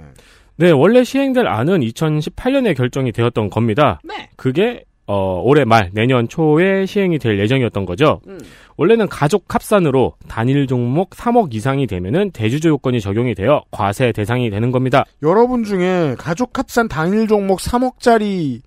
[0.62, 4.00] 네, 원래 시행될 안은 2018년에 결정이 되었던 겁니다.
[4.04, 4.30] 네.
[4.36, 8.21] 그게 어, 올해 말 내년 초에 시행이 될 예정이었던 거죠.
[8.28, 8.39] 음.
[8.78, 14.69] 원래는 가족 합산으로 단일 종목 3억 이상이 되면은 대주주 요건이 적용이 되어 과세 대상이 되는
[14.71, 15.04] 겁니다.
[15.24, 18.62] 여러분 중에 가족 합산 단일 종목 3억짜리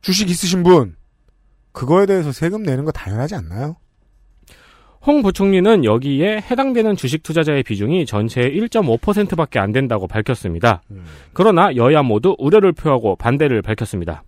[0.00, 0.94] 주식 있으신 분,
[1.72, 3.74] 그거에 대해서 세금 내는 거 당연하지 않나요?
[5.04, 10.82] 홍 부총리는 여기에 해당되는 주식 투자자의 비중이 전체의 1.5%밖에 안 된다고 밝혔습니다.
[10.90, 11.04] 음.
[11.32, 14.22] 그러나 여야 모두 우려를 표하고 반대를 밝혔습니다.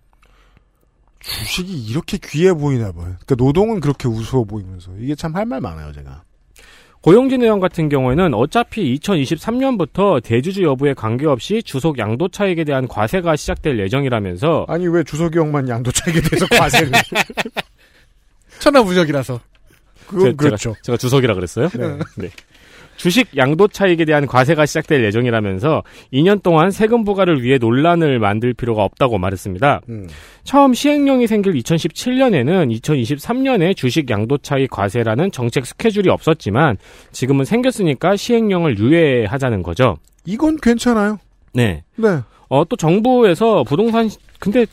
[1.21, 3.15] 주식이 이렇게 귀해 보이나 봐요.
[3.25, 6.23] 그러니까 노동은 그렇게 우스워 보이면서 이게 참 할 말 많아요, 제가.
[7.01, 13.79] 고용진 의원 같은 경우에는 어차피 2023년부터 대주주 여부에 관계없이 주속 양도 차익에 대한 과세가 시작될
[13.79, 16.91] 예정이라면서 아니 왜 주석이 형만 양도 차익에 대해서 과세를?
[18.59, 19.39] 천하무적이라서.
[20.07, 20.57] 그건 제- 그렇죠.
[20.71, 21.69] 제가, 제가 주석이라 그랬어요?
[22.17, 22.29] 네.
[22.97, 28.83] 주식 양도 차익에 대한 과세가 시작될 예정이라면서 2년 동안 세금 부과를 위해 논란을 만들 필요가
[28.85, 29.81] 없다고 말했습니다.
[29.89, 30.07] 음.
[30.45, 36.77] 처음 시행령이 생길 2017년에는 2023년에 주식 양도 차익 과세라는 정책 스케줄이 없었지만
[37.11, 39.97] 지금은 생겼으니까 시행령을 유예하자는 거죠.
[40.25, 41.19] 이건 괜찮아요.
[41.53, 41.83] 네.
[41.97, 42.07] 네.
[42.47, 44.65] 어, 또 정부에서 부동산, 시- 근데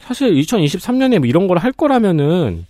[0.00, 2.66] 사실 2023년에 뭐 이런 걸 할 거라면은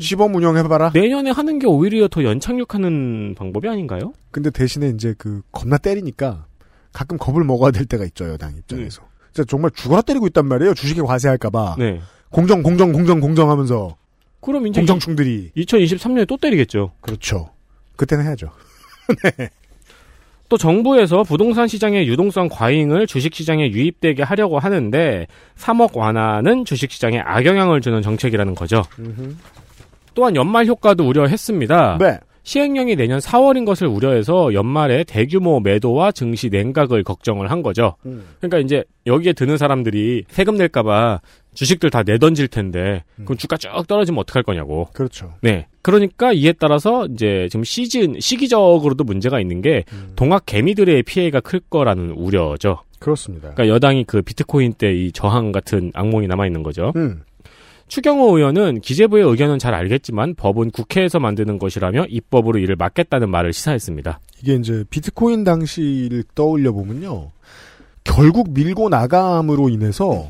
[0.00, 0.92] 시범 운영해봐라.
[0.94, 4.12] 내년에 하는 게 오히려 더 연착륙하는 방법이 아닌가요?
[4.30, 6.46] 근데 대신에 이제 그 겁나 때리니까
[6.92, 9.02] 가끔 겁을 먹어야 될 때가 있죠 여당 입장에서.
[9.32, 10.74] 진짜 정말 죽어라 때리고 있단 말이에요.
[10.74, 11.76] 주식에 과세할까봐.
[11.78, 12.00] 네.
[12.30, 13.96] 공정 공정 공정 공정하면서
[14.40, 16.92] 그럼 이제 공정충들이 2023년에 또 때리겠죠.
[17.00, 17.50] 그렇죠.
[17.96, 18.50] 그때는 해야죠.
[20.48, 27.20] 또 정부에서 부동산 시장의 유동성 과잉을 주식 시장에 유입되게 하려고 하는데 3억 완화는 주식 시장에
[27.20, 28.82] 악영향을 주는 정책이라는 거죠.
[30.20, 31.96] 또한 연말 효과도 우려했습니다.
[31.98, 32.18] 네.
[32.42, 37.96] 시행령이 내년 4월인 것을 우려해서 연말에 대규모 매도와 증시 냉각을 걱정을 한 거죠.
[38.04, 38.24] 음.
[38.38, 41.22] 그러니까 이제 여기에 드는 사람들이 세금 낼까봐
[41.54, 44.88] 주식들 다 내던질 텐데 그럼 주가 쭉 떨어지면 어떡할 거냐고.
[44.92, 45.32] 그렇죠.
[45.40, 45.66] 네.
[45.80, 50.12] 그러니까 이에 따라서 이제 지금 시즌 시기적으로도 문제가 있는 게 음.
[50.16, 52.80] 동학 개미들의 피해가 클 거라는 우려죠.
[52.98, 53.52] 그렇습니다.
[53.54, 56.92] 그러니까 여당이 그 비트코인 때 이 저항 같은 악몽이 남아 있는 거죠.
[56.96, 57.22] 음.
[57.90, 64.20] 추경호 의원은 기재부의 의견은 잘 알겠지만 법은 국회에서 만드는 것이라며 입법으로 이를 막겠다는 말을 시사했습니다.
[64.40, 67.32] 이게 이제 비트코인 당시를 떠올려 보면요.
[68.04, 70.28] 결국 밀고 나감으로 인해서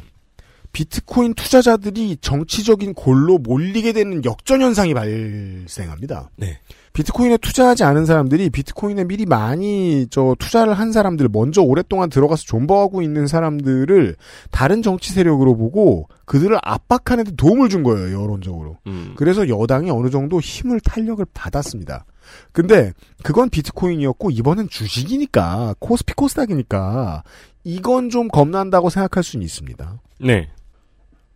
[0.72, 6.30] 비트코인 투자자들이 정치적인 골로 몰리게 되는 역전 현상이 발생합니다.
[6.36, 6.58] 네.
[6.92, 13.02] 비트코인에 투자하지 않은 사람들이 비트코인에 미리 많이 저 투자를 한 사람들 먼저 오랫동안 들어가서 존버하고
[13.02, 14.16] 있는 사람들을
[14.50, 18.78] 다른 정치 세력으로 보고 그들을 압박하는 데 도움을 준 거예요, 여론적으로.
[18.86, 19.14] 음.
[19.16, 22.04] 그래서 여당이 어느 정도 힘을 탄력을 받았습니다.
[22.52, 27.22] 근데 그건 비트코인이었고 이번엔 주식이니까 코스피 코스닥이니까
[27.64, 30.00] 이건 좀 겁난다고 생각할 수는 있습니다.
[30.20, 30.48] 네.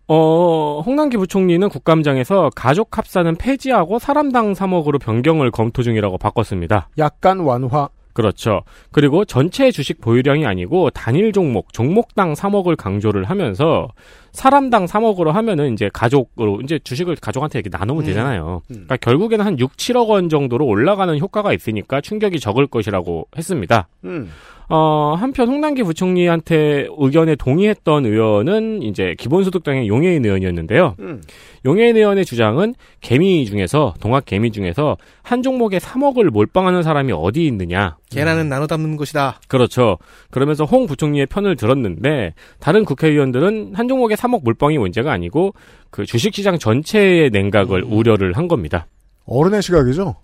[0.06, 6.88] 어, 홍남기 부총리는 국감장에서 가족 합산은 폐지하고 사람당 3억으로 변경을 검토 중이라고 바꿨습니다.
[6.98, 7.88] 약간 완화.
[8.12, 8.62] 그렇죠.
[8.92, 13.88] 그리고 전체 주식 보유량이 아니고 단일 종목, 종목당 3억을 강조를 하면서
[14.34, 18.06] 사람당 3억으로 하면은 이제 가족으로 이제 주식을 가족한테 이렇게 나누면 음.
[18.06, 18.62] 되잖아요.
[18.68, 18.74] 음.
[18.74, 23.88] 그러니까 결국에는 한 6, 7억 원 정도로 올라가는 효과가 있으니까 충격이 적을 것이라고 했습니다.
[24.04, 24.30] 음.
[24.68, 30.96] 어, 한편 홍남기 부총리한테 의견에 동의했던 의원은 이제 기본소득당의 용해인 의원이었는데요.
[31.00, 31.22] 음.
[31.66, 37.96] 용해인 의원의 주장은 개미 중에서 동학 개미 중에서 한 종목에 3억을 몰빵하는 사람이 어디 있느냐.
[38.10, 39.40] 계란은 나눠 담는 것이다.
[39.48, 39.98] 그렇죠.
[40.30, 45.54] 그러면서 홍 부총리의 편을 들었는데 다른 국회의원들은 한 종목에 3억 몰빵이 문제가 아니고
[45.90, 48.86] 그 주식시장 전체의 냉각을 우려를 한 겁니다.
[49.26, 50.16] 어른의 시각이죠.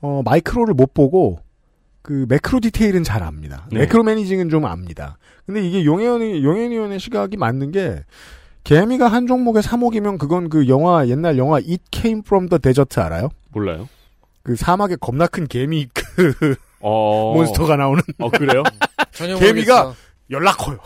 [0.00, 1.40] 어, 마이크로를 못 보고
[2.02, 3.66] 그 매크로 디테일은 잘 압니다.
[3.72, 3.80] 네.
[3.80, 5.16] 매크로 매니징은 좀 압니다.
[5.46, 8.00] 근데 이게 용해원 용해원 의원의 시각이 맞는 게
[8.64, 13.28] 개미가 한 종목에 3억이면 그건 그 영화 옛날 영화 It Came from the Desert 알아요?
[13.52, 13.88] 몰라요.
[14.42, 17.32] 그 사막에 겁나 큰 개미 그 어.
[17.36, 18.62] 몬스터가 나오는 어, 그래요?
[19.12, 20.03] 전혀 개미가 모르겠어.
[20.30, 20.78] 연락 커요.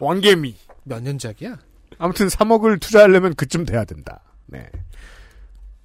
[0.00, 0.54] 왕개미.
[0.84, 1.56] 몇 년작이야?
[1.98, 4.20] 아무튼 3억을 투자하려면 그쯤 돼야 된다.
[4.46, 4.66] 네.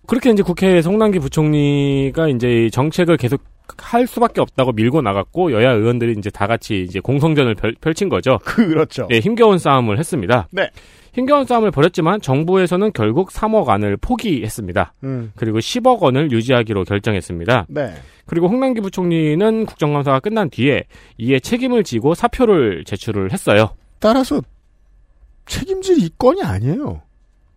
[0.07, 3.43] 그렇게 이제 국회에 송남기 부총리가 이제 이 정책을 계속
[3.77, 8.37] 할 수밖에 없다고 밀고 나갔고 여야 의원들이 이제 다 같이 이제 공성전을 펼, 펼친 거죠.
[8.43, 9.07] 그렇죠.
[9.11, 10.47] 예, 힘겨운 싸움을 했습니다.
[10.51, 10.69] 네.
[11.13, 14.93] 힘겨운 싸움을 벌였지만 정부에서는 결국 3억 안을 포기했습니다.
[15.03, 15.31] 음.
[15.35, 17.65] 그리고 10억 원을 유지하기로 결정했습니다.
[17.69, 17.93] 네.
[18.25, 20.85] 그리고 홍남기 부총리는 국정감사가 끝난 뒤에
[21.17, 23.75] 이에 책임을 지고 사표를 제출을 했어요.
[23.99, 24.41] 따라서
[25.45, 27.01] 책임질 이 건이 아니에요.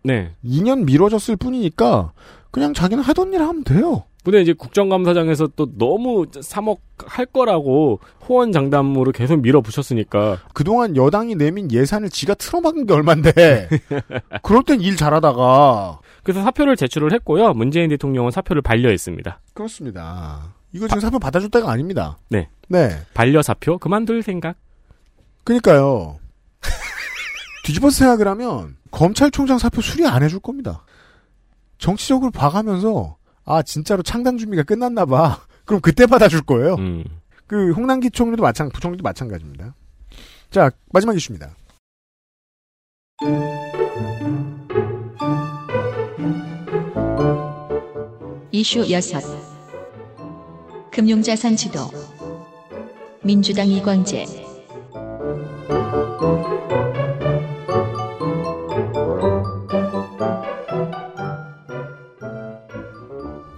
[0.03, 0.33] 네.
[0.43, 2.11] 2년 미뤄졌을 뿐이니까
[2.51, 4.03] 그냥 자기는 하던 일 하면 돼요.
[4.25, 12.09] 근데 이제 국정감사장에서 또 너무 3억 할 거라고 호언장담으로 계속 밀어붙였으니까 그동안 여당이 내민 예산을
[12.09, 13.69] 지가 틀어막은 게 얼만데
[14.41, 17.53] 그럴 땐 일 잘하다가 그래서 사표를 제출을 했고요.
[17.53, 19.41] 문재인 대통령은 사표를 반려했습니다.
[19.53, 20.55] 그렇습니다.
[20.73, 22.17] 이거 지금 사표 받아줄 때가 아닙니다.
[22.29, 22.49] 네.
[22.67, 22.89] 네.
[23.13, 24.57] 반려 사표 그만둘 생각.
[25.43, 26.17] 그니까요.
[27.63, 30.83] 뒤집어서 생각을 하면 검찰총장 사표 수리 안 해줄 겁니다.
[31.77, 33.14] 정치적으로 봐가면서
[33.45, 35.41] 아 진짜로 창당 준비가 끝났나 봐.
[35.65, 36.75] 그럼 그때 받아줄 거예요.
[36.75, 37.03] 음.
[37.47, 39.75] 그 홍남기 총리도 마찬 부총리도 마찬가지입니다.
[40.49, 41.55] 자 마지막 이슈입니다.
[48.51, 48.89] 이슈 6.
[50.91, 51.79] 금융자산 지도.
[53.21, 54.44] 민주당 이광재.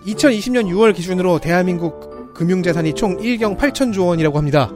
[0.07, 4.71] 2020년 6월 기준으로 대한민국 금융자산이 총 1경 8천조 원이라고 합니다.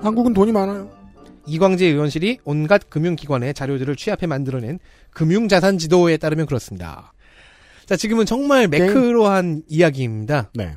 [0.00, 0.90] 한국은 돈이 많아요.
[1.46, 4.78] 이광재 의원실이 온갖 금융기관의 자료들을 취합해 만들어낸
[5.10, 7.14] 금융자산 지도에 따르면 그렇습니다.
[7.86, 10.50] 자, 지금은 정말 매크로한 이야기입니다.
[10.54, 10.76] 네.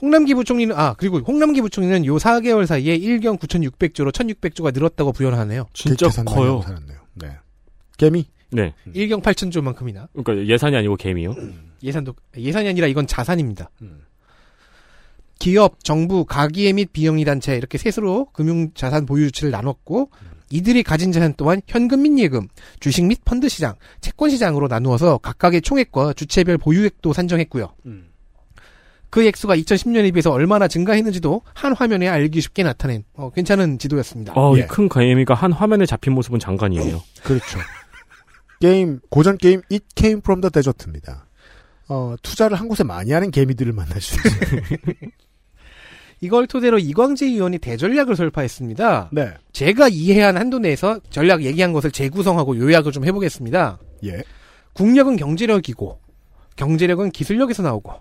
[0.00, 5.66] 홍남기 부총리는, 아, 그리고 홍남기 부총리는 요 4개월 사이에 1경 9,600조로 1,600조가 늘었다고 부연하네요.
[5.72, 6.62] 진짜 커요.
[6.64, 6.98] 살았네요.
[7.14, 7.28] 네.
[7.96, 8.26] 개미.
[8.50, 8.74] 네.
[8.94, 10.08] 1경 8천조만큼이나.
[10.12, 11.34] 그러니까 예산이 아니고 개미요.
[11.82, 13.70] 예산도, 예산이 아니라 이건 자산입니다.
[13.82, 14.02] 음.
[15.38, 20.10] 기업, 정부, 가기회 및 비영리 단체 이렇게 셋으로 금융 자산 보유 주체를 나눴고
[20.50, 22.46] 이들이 가진 자산 또한 현금 및 예금,
[22.78, 27.74] 주식 및 펀드 시장, 채권 시장으로 나누어서 각각의 총액과 주체별 보유액도 산정했고요.
[27.86, 28.12] 음.
[29.10, 34.32] 그 액수가 2010년에 비해서 얼마나 증가했는지도 한 화면에 알기 쉽게 나타낸 어, 괜찮은 지도였습니다.
[34.34, 34.60] 어, 예.
[34.60, 37.02] 이큰 개미가 한 화면에 잡힌 모습은 장관이에요.
[37.22, 37.58] 그렇죠.
[38.60, 41.26] 게임 고전 게임 It Came from the Desert입니다.
[41.92, 44.62] 어, 투자를 한 곳에 많이 하는 개미들을 만날 수 있어요.
[46.22, 49.10] 이걸 토대로 이광재 의원이 대전략을 설파했습니다.
[49.12, 49.34] 네.
[49.52, 53.78] 제가 이해한 한도 내에서 전략 얘기한 것을 재구성하고 요약을 좀 해보겠습니다.
[54.04, 54.22] 예.
[54.72, 55.98] 국력은 경제력이고
[56.56, 57.92] 경제력은 기술력에서 나오고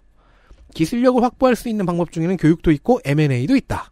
[0.73, 3.91] 기술력을 확보할 수 있는 방법 중에는 교육도 있고 M&A도 있다.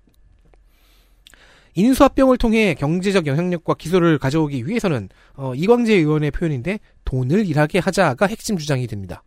[1.74, 8.58] 인수합병을 통해 경제적 영향력과 기술을 가져오기 위해서는 어, 이광재 의원의 표현인데 돈을 일하게 하자가 핵심
[8.58, 9.24] 주장이 됩니다.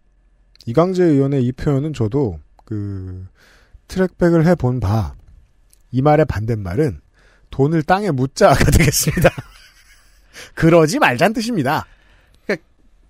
[0.66, 3.26] 이광재 의원의 이 표현은 저도 그
[3.88, 5.14] 트랙백을 해본 바
[5.94, 7.00] 이 말의 반대말은
[7.50, 9.28] 돈을 땅에 묻자가 되겠습니다.
[10.54, 11.86] 그러지 말자는 뜻입니다.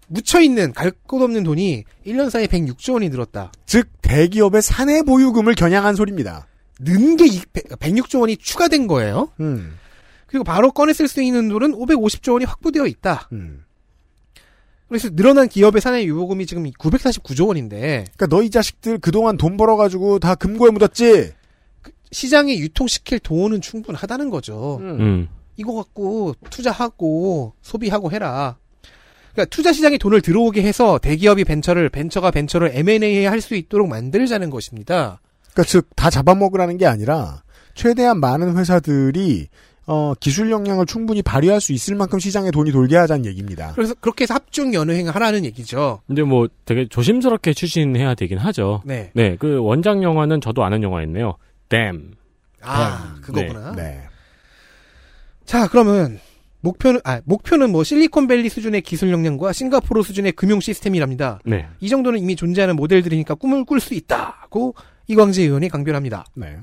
[0.08, 3.50] 묻혀있는 갈 곳 없는 돈이 1년 사이에 106조 원이 늘었다.
[3.64, 6.46] 즉 대기업의 사내 보유금을 겨냥한 소리입니다.
[6.80, 9.30] 는 게 106조 원이 추가된 거예요.
[9.40, 9.78] 음,
[10.26, 13.28] 그리고 바로 꺼내 쓸 수 있는 돈은 550조 원이 확보되어 있다.
[13.32, 13.64] 음.
[14.92, 20.34] 그래서 늘어난 기업의 사내 유보금이 지금 949조 원인데 그러니까 너희 자식들 그동안 돈 벌어가지고 다
[20.34, 21.32] 금고에 묻었지.
[22.10, 24.76] 시장에 유통시킬 돈은 충분하다는 거죠.
[24.82, 25.28] 음.
[25.56, 28.58] 이거 갖고 투자하고 소비하고 해라.
[29.32, 34.50] 그러니까 투자 시장에 돈을 들어오게 해서 대기업이 벤처를 벤처가 벤처를 M&A 할 수 있도록 만들자는
[34.50, 35.20] 것입니다.
[35.54, 37.42] 그러니까 즉 다 잡아먹으라는 게 아니라
[37.74, 39.48] 최대한 많은 회사들이
[39.86, 43.72] 어, 기술 역량을 충분히 발휘할 수 있을 만큼 시장에 돈이 돌게 하자는 얘기입니다.
[43.74, 46.00] 그래서 그렇게 해서 합중 연회행을 하라는 얘기죠.
[46.06, 48.82] 근데 뭐 되게 조심스럽게 추진해야 되긴 하죠.
[48.84, 49.10] 네.
[49.14, 51.36] 네, 그 원작 영화는 저도 아는 영화였네요.
[51.68, 52.12] 댐.
[52.60, 53.72] 아, 그거구나.
[53.72, 54.02] 네.
[55.44, 56.20] 자, 그러면
[56.60, 61.40] 목표는 아, 목표는 뭐 실리콘밸리 수준의 기술 역량과 싱가포르 수준의 금융 시스템이랍니다.
[61.44, 61.66] 네.
[61.80, 64.74] 이 정도는 이미 존재하는 모델들이니까 꿈을 꿀 수 있다고
[65.08, 66.24] 이광재 의원이 강변합니다.
[66.34, 66.58] 네.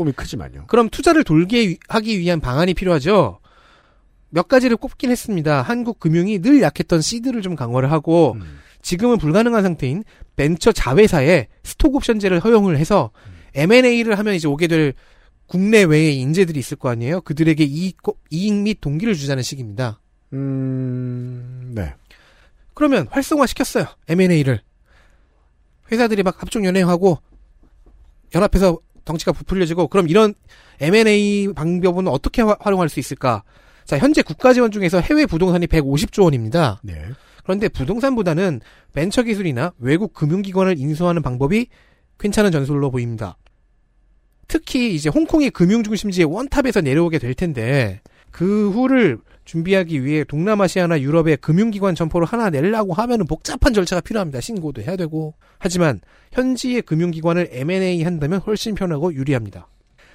[0.00, 0.64] 꿈이 크지만요.
[0.66, 3.38] 그럼 투자를 돌게 위- 하기 위한 방안이 필요하죠.
[4.30, 5.60] 몇 가지를 꼽긴 했습니다.
[5.60, 8.60] 한국 금융이 늘 약했던 시드를 좀 강화를 하고 음.
[8.80, 10.02] 지금은 불가능한 상태인
[10.36, 13.10] 벤처 자회사에 스톡 옵션제를 허용을 해서
[13.54, 14.94] M&A를 하면 이제 오게 될
[15.48, 17.20] 국내외의 인재들이 있을 거 아니에요.
[17.20, 17.98] 그들에게 이익,
[18.30, 20.00] 이익 및 동기를 주자는 식입니다.
[20.32, 21.92] 음, 네.
[22.72, 23.84] 그러면 활성화 시켰어요.
[24.08, 24.62] M&A를.
[25.92, 27.18] 회사들이 막 합종 연행하고
[28.34, 28.78] 연합해서
[29.10, 30.34] 덩치가 부풀려지고 그럼 이런
[30.80, 33.42] M&A 방법은 어떻게 화- 활용할 수 있을까?
[33.84, 36.80] 자, 현재 국가 지원 중에서 해외 부동산이 150조 원입니다.
[36.82, 36.94] 네.
[37.42, 38.60] 그런데 부동산보다는
[38.92, 41.66] 벤처 기술이나 외국 금융기관을 인수하는 방법이
[42.18, 43.36] 괜찮은 전술로 보입니다.
[44.46, 48.00] 특히 이제 홍콩의 금융 중심지의 원탑에서 내려오게 될 텐데
[48.30, 49.18] 그 후를
[49.50, 54.40] 준비하기 위해 동남아시아나 유럽의 금융기관 점포를 하나 내려고 하면은 복잡한 절차가 필요합니다.
[54.40, 55.34] 신고도 해야 되고.
[55.58, 59.66] 하지만 현지의 금융기관을 M&A 한다면 훨씬 편하고 유리합니다.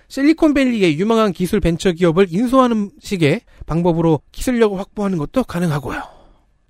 [0.07, 6.01] 실리콘밸리의 유망한 기술 벤처 기업을 인수하는 식의 방법으로 기술력을 확보하는 것도 가능하고요.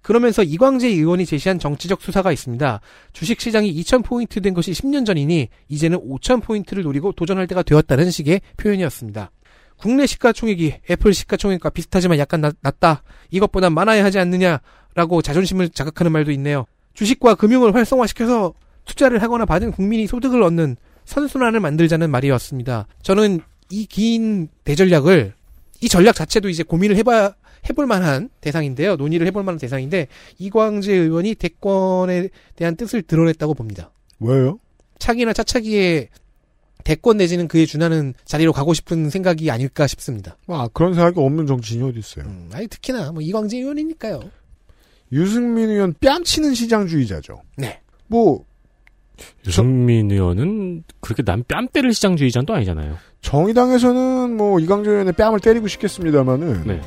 [0.01, 2.81] 그러면서 이광재 의원이 제시한 정치적 수사가 있습니다.
[3.13, 9.29] 주식시장이 2,000포인트 된 것이 10년 전이니 이제는 5,000포인트를 노리고 도전할 때가 되었다는 식의 표현이었습니다.
[9.77, 13.03] 국내 시가총액이 애플 시가총액과 비슷하지만 약간 낮, 낮다.
[13.31, 16.65] 이것보다 많아야 하지 않느냐라고 자존심을 자극하는 말도 있네요.
[16.93, 18.53] 주식과 금융을 활성화시켜서
[18.85, 22.87] 투자를 하거나 받은 국민이 소득을 얻는 선순환을 만들자는 말이었습니다.
[23.01, 25.33] 저는 이 긴 대전략을
[25.81, 27.33] 이 전략 자체도 이제 고민을 해봐
[27.69, 28.95] 해볼 만한 대상인데요.
[28.95, 30.07] 논의를 해볼 만한 대상인데
[30.37, 33.91] 이광재 의원이 대권에 대한 뜻을 드러냈다고 봅니다.
[34.19, 34.59] 왜요?
[34.99, 36.09] 차기나 차차기에
[36.85, 40.37] 대권 내지는 그에 준하는 자리로 가고 싶은 생각이 아닐까 싶습니다.
[40.47, 42.25] 아, 그런 생각이 없는 정치인이 어디 있어요.
[42.25, 44.21] 음, 아니 특히나 뭐 이광재 의원이니까요.
[45.11, 47.41] 유승민 의원 뺨치는 시장주의자죠.
[47.57, 47.81] 네.
[48.07, 48.45] 뭐
[49.47, 52.97] 유승민 의원은 그렇게 난 뺨때릴 시장주의자는 또 아니잖아요.
[53.21, 56.81] 정의당에서는 뭐 이광재 의원의 뺨을 때리고 싶겠습니다만은 네.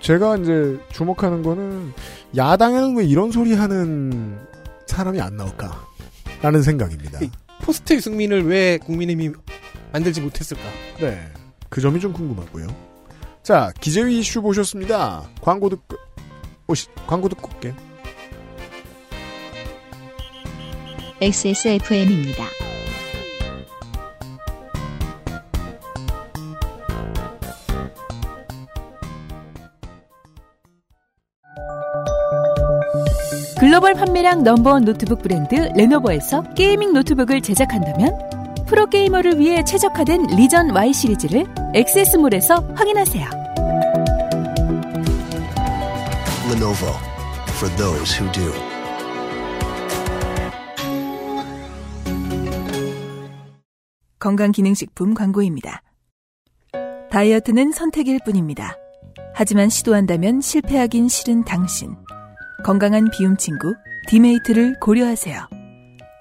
[0.00, 1.92] 제가 이제 주목하는 거는
[2.36, 4.36] 야당에는 왜 이런 소리 하는
[4.86, 5.80] 사람이 안 나올까?
[6.42, 7.20] 라는 생각입니다.
[7.62, 9.34] 포스트 유승민을 왜 국민의힘이
[9.92, 10.62] 만들지 못했을까?
[11.00, 11.20] 네.
[11.68, 12.68] 그 점이 좀 궁금하고요.
[13.42, 15.28] 자, 기재위 이슈 보셨습니다.
[15.40, 15.96] 광고 듣고,
[16.66, 17.74] 오시, 광고 듣고 올게.
[21.20, 22.44] XSFM입니다.
[33.76, 38.18] 글로벌 판매량 넘버원 노트북 브랜드 레노버에서 gaming 노트북을 제작한다면
[38.66, 43.28] 프로게이머를 위해 최적화된 리전 Y 시리즈를 액세스몰에서 확인하세요.
[46.50, 46.88] Lenovo
[47.50, 48.50] for those who do.
[54.18, 55.82] 건강기능식품 광고입니다.
[57.10, 58.78] 다이어트는 선택일 뿐입니다.
[59.34, 62.05] 하지만 시도한다면 실패하긴 싫은 당신.
[62.66, 63.76] 건강한 비움 친구
[64.08, 65.48] 디메이트를 고려하세요.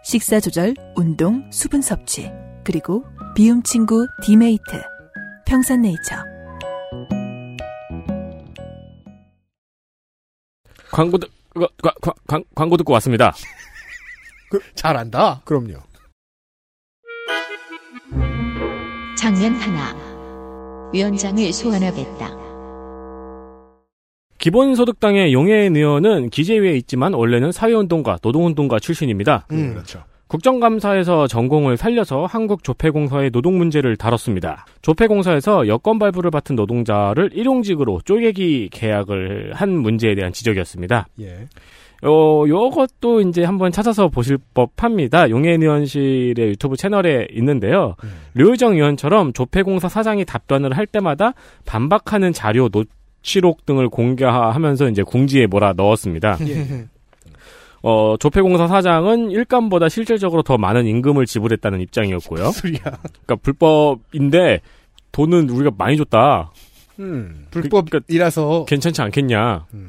[0.03, 2.31] 식사 조절, 운동, 수분 섭취,
[2.63, 3.03] 그리고
[3.35, 4.61] 비움 친구 디메이트.
[5.47, 6.15] 평산네이처.
[10.91, 13.33] 광고 듣 과- 과- 과- 광- 광고 듣고 왔습니다.
[14.75, 15.41] 잘한다.
[15.45, 15.79] 그럼요.
[19.17, 19.95] 장면 하나.
[20.93, 22.44] 위원장을 소환하겠다.
[24.37, 29.47] 기본소득당의 용해인 의원은 기재위에 있지만 원래는 사회운동가, 노동운동가 출신입니다.
[29.51, 29.73] 음.
[29.73, 30.03] 그렇죠.
[30.27, 34.65] 국정감사에서 전공을 살려서 한국조폐공사의 노동 문제를 다뤘습니다.
[34.81, 41.07] 조폐공사에서 여권 발부를 맡은 노동자를 일용직으로 쪼개기 계약을 한 문제에 대한 지적이었습니다.
[41.21, 41.47] 예.
[42.03, 45.29] 어, 요것도 이제 한번 찾아서 보실 법합니다.
[45.29, 47.95] 용해인 의원실의 유튜브 채널에 있는데요.
[48.03, 48.09] 음.
[48.33, 51.33] 류의정 의원처럼 조폐공사 사장이 답변을 할 때마다
[51.65, 52.83] 반박하는 자료, 노
[53.25, 56.37] 치록 등을 공개하면서 이제 궁지에 몰아 넣었습니다.
[56.47, 56.85] 예.
[57.81, 62.51] 어, 조폐공사 사장은 일감보다 실질적으로 더 많은 임금을 지불했다는 입장이었고요.
[62.51, 62.79] 소리야.
[62.81, 64.61] 그러니까 불법인데
[65.11, 66.51] 돈은 우리가 많이 줬다.
[66.99, 67.47] 음.
[67.51, 69.65] 불법이라서 괜찮지 않겠냐.
[69.73, 69.87] 음.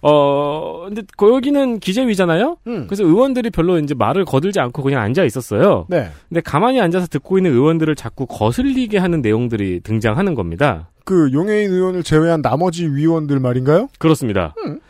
[0.00, 2.56] 어, 근데 거- 여기는 기재위잖아요?
[2.66, 2.86] 음.
[2.88, 5.86] 그래서 의원들이 별로 이제 말을 거들지 않고 그냥 앉아 있었어요.
[5.88, 6.08] 네.
[6.28, 10.88] 근데 가만히 앉아서 듣고 있는 의원들을 자꾸 거슬리게 하는 내용들이 등장하는 겁니다.
[11.04, 13.88] 그 용해인 의원을 제외한 나머지 위원들 말인가요?
[13.98, 14.54] 그렇습니다.
[14.64, 14.80] 음.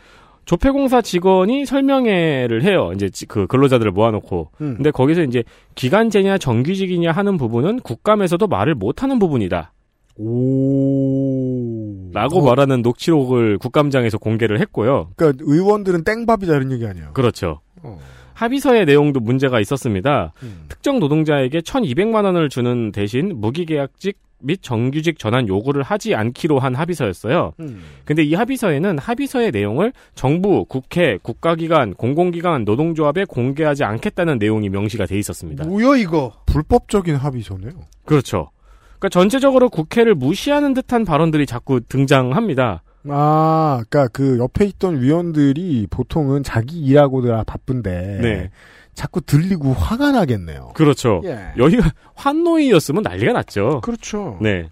[0.45, 2.91] 조폐공사 직원이 설명회를 해요.
[2.93, 4.49] 이제 지- 그 근로자들을 모아놓고.
[4.61, 4.73] 음.
[4.75, 5.43] 근데 거기서 이제
[5.75, 9.71] 기간제냐 정규직이냐 하는 부분은 국감에서도 말을 못하는 부분이다.
[10.17, 12.09] 오.
[12.13, 15.09] 라고 어, 말하는 녹취록을 국감장에서 공개를 했고요.
[15.15, 17.11] 그러니까 의원들은 땡밥이다 이런 얘기 아니에요.
[17.13, 17.61] 그렇죠.
[17.81, 17.99] 어.
[18.33, 20.33] 합의서의 내용도 문제가 있었습니다.
[20.43, 20.65] 음.
[20.69, 27.53] 특정 노동자에게 1,200만 원을 주는 대신 무기계약직 및 정규직 전환 요구를 하지 않기로 한 합의서였어요.
[27.59, 27.81] 음.
[28.05, 35.17] 근데 이 합의서에는 합의서의 내용을 정부, 국회, 국가기관, 공공기관, 노동조합에 공개하지 않겠다는 내용이 명시가 돼
[35.17, 35.65] 있었습니다.
[35.65, 36.33] 뭐야 이거?
[36.45, 37.71] 불법적인 합의서네요.
[38.05, 38.49] 그렇죠.
[38.99, 42.83] 그러니까 전체적으로 국회를 무시하는 듯한 발언들이 자꾸 등장합니다.
[43.09, 48.19] 아, 그니까 그 옆에 있던 위원들이 보통은 자기 일하고들 바쁜데.
[48.21, 48.49] 네.
[48.93, 50.71] 자꾸 들리고 화가 나겠네요.
[50.75, 51.21] 그렇죠.
[51.25, 51.53] 예.
[51.57, 53.81] 여기가 환노이였으면 난리가 났죠.
[53.81, 54.37] 그렇죠.
[54.39, 54.69] 네.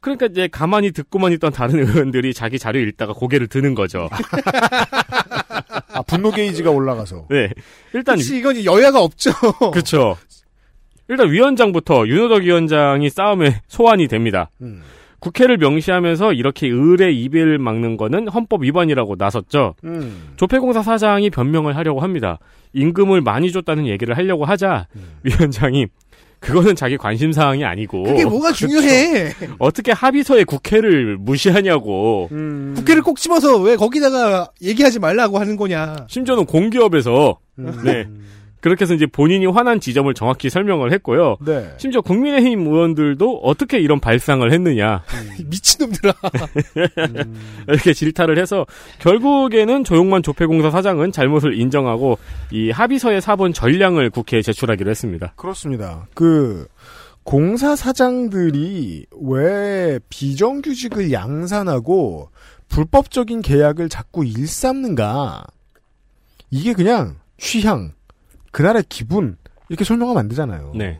[0.00, 4.08] 그러니까 이제 가만히 듣고만 있던 다른 의원들이 자기 자료 읽다가 고개를 드는 거죠.
[5.92, 7.26] 아, 분노 게이지가 올라가서.
[7.30, 7.50] 네.
[7.92, 9.30] 일단 혹시 이건 여야가 없죠.
[9.72, 10.16] 그렇죠.
[11.08, 14.50] 일단 위원장부터 윤호덕 위원장이 싸움에 소환이 됩니다.
[14.60, 14.82] 음.
[15.26, 19.74] 국회를 명시하면서 이렇게 의뢰 이배를 막는 거는 헌법 위반이라고 나섰죠.
[19.82, 20.34] 음.
[20.36, 22.38] 조폐공사 사장이 변명을 하려고 합니다.
[22.74, 24.86] 임금을 많이 줬다는 얘기를 하려고 하자
[25.24, 25.86] 위원장이
[26.38, 29.32] 그거는 자기 관심 사항이 아니고 그게 뭐가 중요해?
[29.58, 32.28] 어떻게 합의서에 국회를 무시하냐고.
[32.30, 32.74] 음.
[32.76, 36.06] 국회를 꼭 집어서 왜 거기다가 얘기하지 말라고 하는 거냐?
[36.08, 37.80] 심지어는 공기업에서 음.
[37.84, 38.06] 네.
[38.60, 41.36] 그렇게 해서 이제 본인이 화난 지점을 정확히 설명을 했고요.
[41.44, 41.72] 네.
[41.78, 45.02] 심지어 국민의힘 의원들도 어떻게 이런 발상을 했느냐
[45.46, 46.14] 미친놈들아.
[47.68, 48.66] 이렇게 질타를 해서
[48.98, 52.18] 결국에는 조용만 조폐공사 사장은 잘못을 인정하고
[52.50, 55.32] 이 합의서의 사본 전량을 국회에 제출하기로 했습니다.
[55.36, 56.06] 그렇습니다.
[56.14, 56.66] 그
[57.22, 62.30] 공사 사장들이 왜 비정규직을 양산하고
[62.68, 65.44] 불법적인 계약을 자꾸 일삼는가?
[66.50, 67.92] 이게 그냥 취향,
[68.56, 69.36] 그날의 기분
[69.68, 70.72] 이렇게 설명하면 안 되잖아요.
[70.74, 70.98] 네.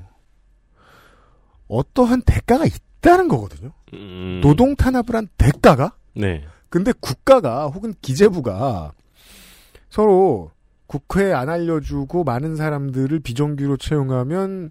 [1.68, 3.72] 어떠한 대가가 있다는 거거든요.
[3.94, 5.96] 음, 노동 탄압을 한 대가가?
[6.14, 6.44] 네.
[6.68, 8.92] 근데 국가가 혹은 기재부가
[9.88, 10.50] 서로
[10.86, 14.70] 국회에 안 알려주고 많은 사람들을 비정규로 채용하면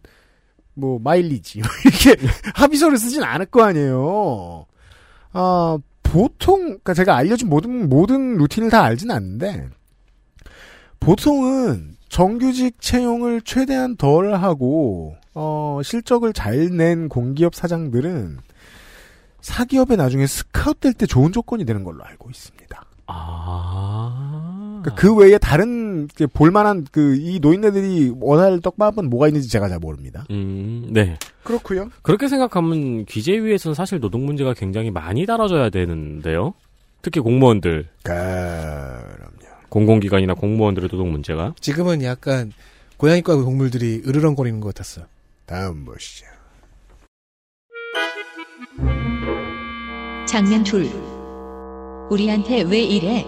[0.76, 4.68] 뭐 마일리지 이렇게 합의서를 쓰진 않을 거 아니에요.
[5.32, 9.70] 아 보통 그러니까 제가 알려준 모든 모든 루틴을 다 알진 않는데
[11.00, 18.38] 보통은 정규직 채용을 최대한 덜 하고 어 실적을 잘 낸 공기업 사장들은
[19.42, 22.86] 사기업에 나중에 스카웃 될 때 좋은 조건이 되는 걸로 알고 있습니다.
[23.08, 24.82] 아.
[24.84, 30.26] 그러니까 그 외에 다른 볼만한 그 이 노인네들이 원할 떡밥은 뭐가 있는지 제가 잘 모릅니다.
[30.32, 31.18] 음, 네.
[31.44, 31.90] 그렇고요.
[32.02, 36.54] 그렇게 생각하면 기재위에서는 사실 노동 문제가 굉장히 많이 다뤄져야 되는데요.
[37.02, 39.35] 특히 공무원들, 그럼요.
[39.76, 41.54] 공공기관이나 공무원들의 노동 문제가.
[41.60, 42.54] 지금은 약간
[42.96, 45.06] 고양이과 동물들이 으르렁거리는 것 같았어요.
[45.46, 46.26] 다음 보시죠.
[50.26, 50.90] 장면 둘.
[52.10, 53.26] 우리한테 왜 이래?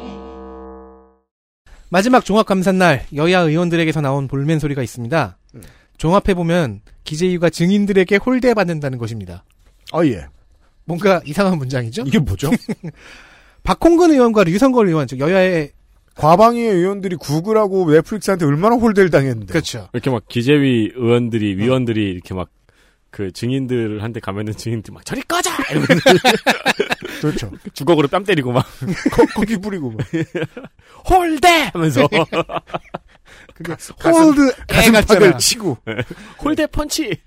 [1.90, 5.38] 마지막 종합감사날 여야 의원들에게서 나온 볼멘 소리가 있습니다.
[5.56, 5.62] 음.
[5.98, 9.44] 종합해보면 기재위가 증인들에게 홀대받는다는 것입니다.
[9.92, 10.28] 어 예.
[10.86, 12.04] 뭔가 이상한 문장이죠?
[12.08, 12.50] 이게 뭐죠?
[13.64, 15.74] 박홍근 의원과 류성걸 의원, 즉 여야의
[16.18, 19.52] 과방위의 의원들이 구글하고 넷플릭스한테 얼마나 홀대를 당했는데.
[19.52, 19.90] 그렇죠.
[19.94, 22.50] 이렇게 막 기재위 의원들이, 위원들이 이렇게 막
[23.18, 25.50] 그 증인들한테 가면은 증인들 막 저리 꺼져!
[25.72, 25.96] 이러면서
[27.22, 27.52] 그렇죠.
[27.74, 28.66] 주걱으로 뺨 때리고 막
[29.12, 30.06] 거, 거기 뿌리고 막.
[31.10, 31.72] 홀대!
[31.74, 32.08] 하면서
[33.56, 34.52] 그게 홀드.
[34.68, 35.78] 가슴팍을 치고.
[36.44, 37.18] 홀대 펀치!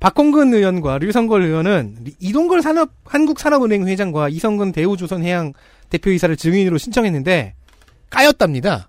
[0.00, 5.52] 박홍근 의원과 류성걸 의원은 이동걸 산업 한국산업은행 회장과 이성근 대우조선해양
[5.90, 7.54] 대표이사를 증인으로 신청했는데
[8.10, 8.88] 까였답니다.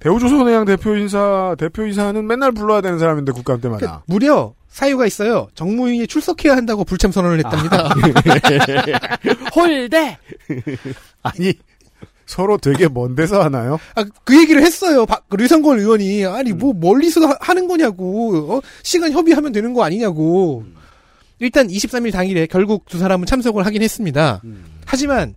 [0.00, 3.78] 대우조선해양 대표인사 대표이사는 맨날 불러야 되는 사람인데 국감 때마다.
[3.78, 5.48] 그러니까 무려 사유가 있어요.
[5.54, 7.88] 정무위에 출석해야 한다고 불참 선언을 했답니다.
[9.54, 10.18] 홀대!
[11.22, 11.52] 아니
[12.26, 13.78] 서로 되게 먼 데서 하나요?
[13.94, 15.04] 아, 그 얘기를 했어요.
[15.06, 18.60] 박, 그 류성걸 의원이 아니 뭐 멀리서 하- 하는 거냐고 어?
[18.82, 20.64] 시간 협의하면 되는 거 아니냐고.
[21.38, 24.40] 일단 23일 당일에 결국 두 사람은 참석을 하긴 했습니다.
[24.86, 25.34] 하지만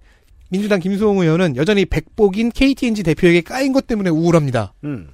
[0.49, 4.73] 민주당 김수홍 의원은 여전히 백복인 KTNG 대표에게 까인 것 때문에 우울합니다.
[4.83, 5.09] 음.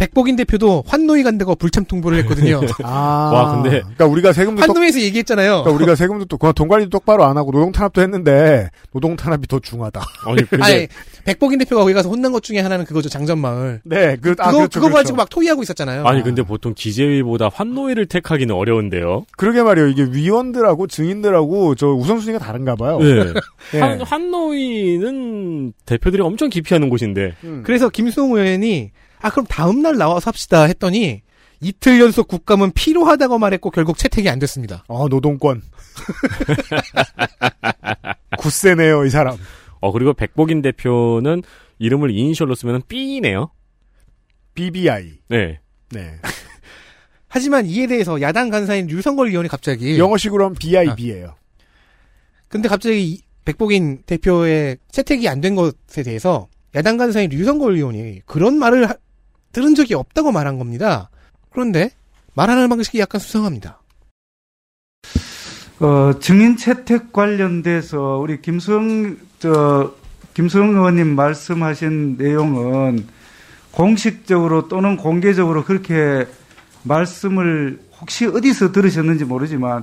[0.00, 2.62] 백복인 대표도 환노위 간다고 불참 통보를 했거든요.
[2.84, 3.30] 아.
[3.34, 5.50] 와, 근데- 그러니까 우리가 세금도 똑, 환노위에서 얘기했잖아요.
[5.62, 9.46] 그러니까 우리가 세금도 또 그냥 돈 관리도 똑바로 안 하고 노동 탄압도 했는데 노동 탄압이
[9.46, 10.00] 더 중하다.
[10.26, 10.88] 아니, 근데 아니,
[11.26, 13.10] 백복인 대표가 거기 가서 혼난 것 중에 하나는 그거죠.
[13.10, 13.82] 장전마을.
[13.84, 14.94] 네, 그, 그거, 아, 그렇죠, 그거 그렇죠.
[14.94, 16.06] 가지고 막 토의하고 있었잖아요.
[16.06, 19.26] 아니 근데 보통 기재위보다 환노위를 택하기는 어려운데요.
[19.36, 19.88] 그러게 말이에요.
[19.88, 22.98] 이게 위원들하고 증인들하고 저 우선순위가 다른가 봐요.
[23.00, 23.34] 네.
[23.74, 23.78] 예.
[23.78, 27.62] 환, 환노위는 대표들이 엄청 기피하는 곳인데 음.
[27.66, 31.22] 그래서 김수홍 의원이 아 그럼 다음 날 나와서 합시다 했더니
[31.60, 34.84] 이틀 연속 국감은 필요하다고 말했고 결국 채택이 안 됐습니다.
[34.88, 35.62] 어, 노동권.
[38.38, 39.36] 굳세네요, 이 사람.
[39.80, 41.42] 어 그리고 백복인 대표는
[41.78, 43.50] 이름을 이니셜로 쓰면 B네요.
[44.54, 45.18] BBI.
[45.28, 45.60] 네.
[45.90, 46.14] 네.
[47.28, 51.36] 하지만 이에 대해서 야당 간사인 류성걸 의원이 갑자기 영어식으로 하면 BIB예요.
[52.48, 58.58] 근데 갑자기 이 백복인 대표의 채택이 안 된 것에 대해서 야당 간사인 류성걸 의원이 그런
[58.58, 58.96] 말을 하-
[59.52, 61.10] 들은 적이 없다고 말한 겁니다.
[61.50, 61.90] 그런데
[62.34, 63.80] 말하는 방식이 약간 수상합니다.
[65.80, 69.94] 어, 증인 채택 관련돼서 우리 김수영, 저,
[70.34, 73.06] 김수영 의원님 말씀하신 내용은
[73.70, 76.26] 공식적으로 또는 공개적으로 그렇게
[76.82, 79.82] 말씀을 혹시 어디서 들으셨는지 모르지만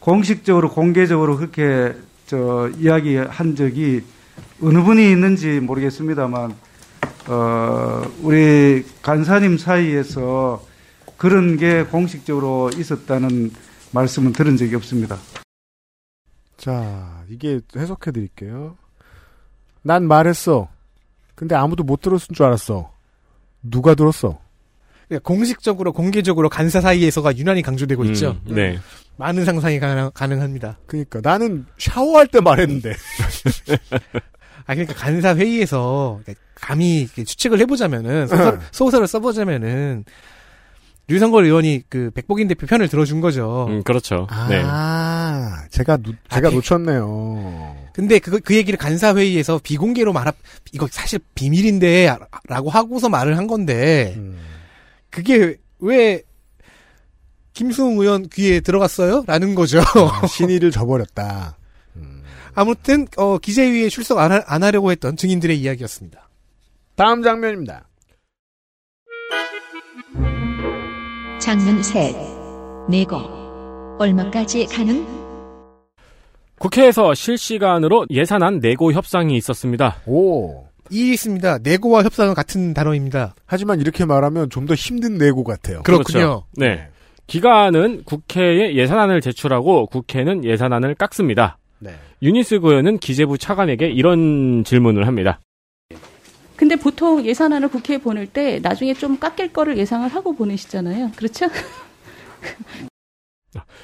[0.00, 1.94] 공식적으로 공개적으로 그렇게
[2.26, 4.02] 저 이야기한 적이
[4.62, 6.54] 어느 분이 있는지 모르겠습니다만
[7.28, 10.64] 어, 우리 간사님 사이에서
[11.18, 13.50] 그런 게 공식적으로 있었다는
[13.92, 15.18] 말씀은 들은 적이 없습니다.
[16.56, 18.76] 자, 이게 해석해 드릴게요.
[19.82, 20.68] 난 말했어.
[21.34, 22.92] 근데 아무도 못 들었을 줄 알았어.
[23.62, 24.38] 누가 들었어?
[25.06, 28.40] 그러니까 공식적으로 공개적으로 간사 사이에서가 유난히 강조되고 있죠.
[28.48, 28.78] 음, 네.
[29.16, 30.78] 많은 상상이 가능, 가능 합니다.
[30.86, 32.94] 그러니까 나는 샤워할 때 말했는데.
[34.68, 36.20] 아 그러니까 간사 회의에서
[36.54, 40.04] 감히 이렇게 추측을 해보자면은 소설, 소설을 써보자면은
[41.08, 43.66] 류성걸 의원이 그 백복인 대표 편을 들어준 거죠.
[43.70, 44.26] 음, 그렇죠.
[44.50, 44.60] 네.
[44.62, 46.56] 아, 제가 누, 제가 아, 네.
[46.56, 47.76] 놓쳤네요.
[47.94, 50.32] 근데 그, 그 얘기를 간사 회의에서 비공개로 말하
[50.72, 52.14] 이거 사실 비밀인데
[52.46, 54.38] 라고 하고서 말을 한 건데 음.
[55.08, 56.22] 그게 왜
[57.54, 59.24] 김수웅 의원 귀에 들어갔어요?
[59.26, 59.80] 라는 거죠.
[60.28, 61.57] 신의를 저버렸다.
[62.62, 66.28] 아무튼 어, 기재위에 출석 안, 하, 안 하려고 했던 증인들의 이야기였습니다.
[66.96, 67.86] 다음 장면입니다.
[71.38, 72.16] 장면 셋.
[72.88, 73.16] 내고.
[74.00, 75.06] 얼마까지 가능?
[76.58, 79.98] 국회에서 실시간으로 예산안 내고 협상이 있었습니다.
[80.06, 80.64] 오.
[80.90, 81.58] 이 있습니다.
[81.58, 83.36] 내고와 협상은 같은 단어입니다.
[83.46, 85.84] 하지만 이렇게 말하면 좀 더 힘든 내고 같아요.
[85.84, 86.18] 그렇군요.
[86.18, 86.44] 그렇죠.
[86.56, 86.88] 네.
[87.28, 91.58] 기관은 국회에 예산안을 제출하고 국회는 예산안을 깎습니다.
[91.80, 91.94] 네.
[92.22, 95.40] 유니스 고현은 기재부 차관에게 이런 질문을 합니다.
[96.56, 101.12] 근데 보통 예산안을 국회에 보낼 때 나중에 좀 깎일 거를 예상을 하고 보내시잖아요.
[101.14, 101.46] 그렇죠?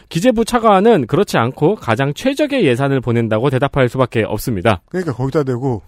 [0.08, 4.82] 기재부 차관은 그렇지 않고 가장 최적의 예산을 보낸다고 대답할 수밖에 없습니다.
[4.88, 5.82] 그러니까 거기다 대고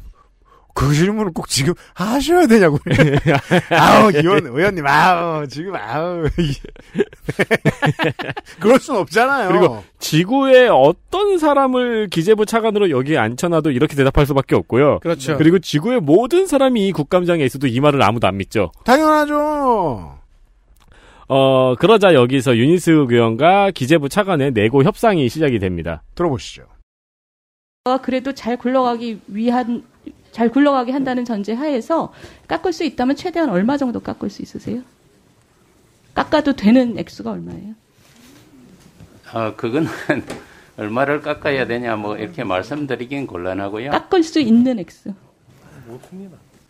[0.76, 2.78] 그 질문을 꼭 지금 하셔야 되냐고.
[3.72, 6.28] 아우, 의원, 의원님, 아우, 지금, 아우.
[8.60, 9.48] 그럴 순 없잖아요.
[9.48, 14.98] 그리고 지구의 어떤 사람을 기재부 차관으로 여기에 앉혀놔도 이렇게 대답할 수밖에 없고요.
[14.98, 15.38] 그렇죠.
[15.38, 18.70] 그리고 지구의 모든 사람이 이 국감장에 있어도 이 말을 아무도 안 믿죠.
[18.84, 20.18] 당연하죠.
[21.28, 26.02] 어, 그러자 여기서 유니스 의원과 기재부 차관의 내고 협상이 시작이 됩니다.
[26.14, 26.64] 들어보시죠.
[27.84, 29.82] 어, 그래도 잘 굴러가기 위한
[30.36, 32.12] 잘 굴러가게 한다는 전제 하에서
[32.46, 34.82] 깎을 수 있다면 최대한 얼마 정도 깎을 수 있으세요?
[36.12, 37.74] 깎아도 되는 액수가 얼마예요?
[39.32, 39.88] 아, 그거는
[40.76, 43.92] 얼마를 깎아야 되냐 뭐 이렇게 말씀드리긴 곤란하고요.
[43.92, 45.14] 깎을 수 있는 액수.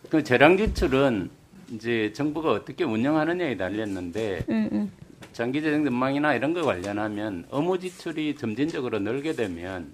[0.09, 1.29] 그 재량 지출은
[1.73, 4.91] 이제 정부가 어떻게 운영하느냐에 달렸는데 응, 응.
[5.33, 9.91] 장기 재정 전망이나 이런 거 관련하면 업무 지출이 점진적으로 늘게 되면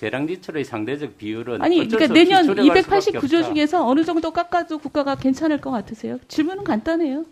[0.00, 3.48] 재량 지출의 상대적 비율은 아니, 그러니까 내년 줄여갈 수밖에 289조 없다.
[3.48, 6.18] 중에서 어느 정도 깎아도 국가가 괜찮을 것 같으세요?
[6.26, 7.26] 질문은 간단해요.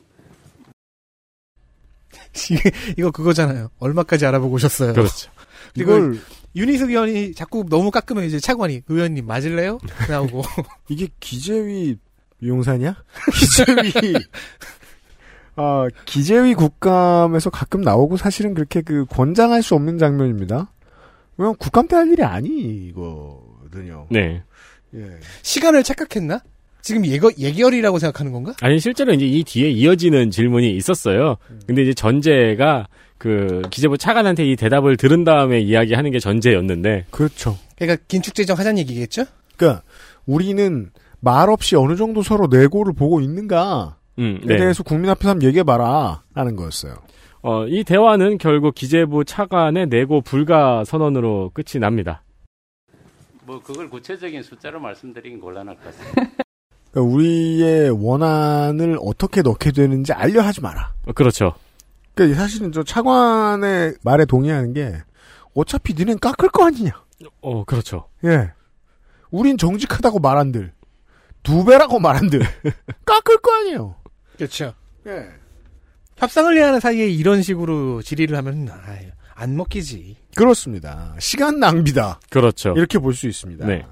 [2.99, 3.71] 이거 그거잖아요.
[3.79, 4.93] 얼마까지 알아보고 오셨어요.
[4.93, 5.31] 그렇죠.
[5.73, 6.21] 그리고 이걸,
[6.57, 9.79] 유니스 의원이 자꾸 너무 깎으면 이제 차관이 의원님 맞을래요?
[10.07, 10.43] 나오고
[10.89, 11.97] 이게 기재위
[12.43, 13.03] 용산이야?
[13.33, 14.15] 기재위,
[15.57, 20.71] 아, 기재위 국감에서 가끔 나오고 사실은 그렇게 그 권장할 수 없는 장면입니다.
[21.39, 24.07] 왜냐면 국감 때 할 일이 아니거든요.
[24.11, 24.43] 네.
[24.95, 25.01] 예.
[25.43, 26.41] 시간을 착각했나?
[26.83, 28.55] 지금 예거, 예결이라고 생각하는 건가?
[28.61, 31.37] 아니, 실제로 이제 이 뒤에 이어지는 질문이 있었어요.
[31.67, 32.87] 근데 이제 전제가
[33.19, 37.59] 그 기재부 차관한테 이 대답을 들은 다음에 이야기하는 게 전제였는데, 그렇죠.
[37.77, 39.25] 그러니까 긴축재정 하자는 얘기겠죠?
[39.57, 39.83] 그러니까
[40.25, 44.57] 우리는 말 없이 어느 정도 서로 내고를 보고 있는가에 음, 네.
[44.57, 46.95] 대해서 국민 앞에서 한번 얘기해봐라 라는 거였어요.
[47.43, 52.23] 어, 이 대화는 결국 기재부 차관의 내고 불가 선언으로 끝이 납니다.
[53.45, 56.15] 뭐 그걸 구체적인 숫자로 말씀드리긴 곤란할 것 같습니다.
[56.91, 60.95] 그러니까 우리의 원안을 어떻게 넣게 되는지 알려 하지 마라.
[61.07, 61.55] 어, 그렇죠.
[62.15, 64.95] 그러니까 사실은 저 차관의 말에 동의하는 게
[65.55, 66.91] 어차피 니넨 깎을 거 아니냐.
[67.41, 68.09] 어, 그렇죠.
[68.25, 68.53] 예.
[69.31, 70.73] 우린 정직하다고 말한들.
[71.43, 72.41] 두 배라고 말한들.
[73.05, 73.95] 깎을 거 아니에요.
[74.37, 74.75] 그렇죠.
[75.07, 75.29] 예.
[76.19, 80.17] 협상을 해야 하는 사이에 이런 식으로 질의를 하면 아유, 안 먹히지.
[80.35, 81.15] 그렇습니다.
[81.19, 82.21] 시간 낭비다.
[82.31, 82.75] 그렇죠.
[82.77, 83.67] 이렇게 볼 수 있습니다.
[83.67, 83.85] 네.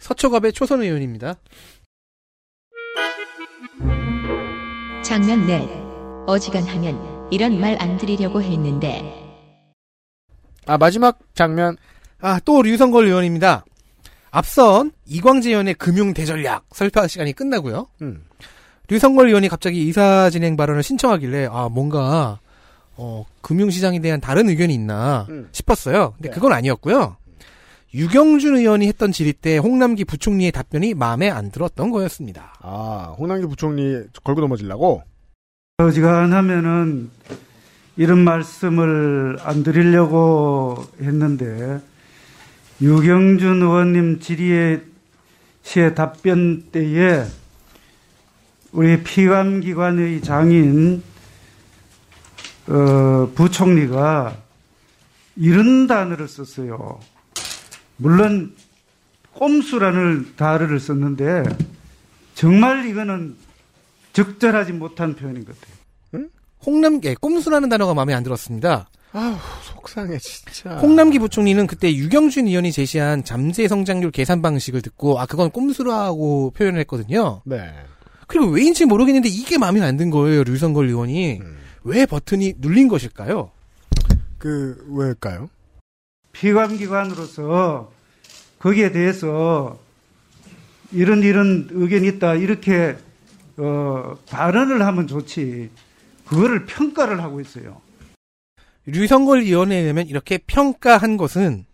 [0.00, 1.34] 서초갑의 초선 의원입니다.
[5.04, 5.68] 장면 넷.
[6.26, 9.02] 어지간하면 이런 말 안 드리려고 했는데
[10.66, 11.76] 아 마지막 장면
[12.20, 13.64] 아, 또 류성걸 의원입니다.
[14.30, 17.88] 앞선 이광재 의원의 금융 대전략 설파 시간이 끝나고요.
[18.02, 18.24] 음.
[18.90, 22.40] 류성걸 의원이 갑자기 이사 진행 발언을 신청하길래 아 뭔가
[22.96, 25.48] 어, 금융시장에 대한 다른 의견이 있나 음.
[25.52, 26.14] 싶었어요.
[26.16, 26.34] 근데 네.
[26.34, 27.16] 그건 아니었고요.
[27.94, 32.54] 유경준 의원이 했던 질의 때 홍남기 부총리의 답변이 마음에 안 들었던 거였습니다.
[32.60, 35.02] 아 홍남기 부총리 걸고 넘어지려고
[35.78, 37.10] 어지간하면은
[37.96, 41.80] 이런 말씀을 안 드리려고 했는데
[42.82, 44.80] 유경준 의원님 질의에
[45.62, 47.24] 시의 답변 때에
[48.72, 51.02] 우리 피감기관의 장인
[52.68, 54.36] 어, 부총리가
[55.36, 57.00] 이런 단어를 썼어요.
[57.96, 58.54] 물론
[59.32, 61.44] 꼼수라는 단어를 썼는데
[62.34, 63.36] 정말 이거는
[64.12, 65.80] 적절하지 못한 표현인 것 같아요.
[66.64, 68.88] 홍남기 예, 꼼수라는 단어가 마음에 안 들었습니다.
[69.12, 75.26] 아우 속상해 진짜 홍남기 부총리는 그때 유경준 의원이 제시한 잠재 성장률 계산 방식을 듣고 아
[75.26, 77.42] 그건 꼼수라고 표현을 했거든요.
[77.44, 77.72] 네
[78.30, 81.56] 그리고 왜인지 모르겠는데 이게 마음에 안 든 거예요 류성걸 의원이 음.
[81.82, 83.50] 왜 버튼이 눌린 것일까요?
[84.38, 85.50] 그 왜일까요?
[86.32, 87.92] 피감기관으로서
[88.60, 89.78] 거기에 대해서
[90.92, 92.96] 이런 이런 의견이 있다 이렇게
[93.56, 95.70] 어, 발언을 하면 좋지
[96.26, 97.80] 그거를 평가를 하고 있어요.
[98.86, 101.64] 류성걸 의원에 의하면 이렇게 평가한 것은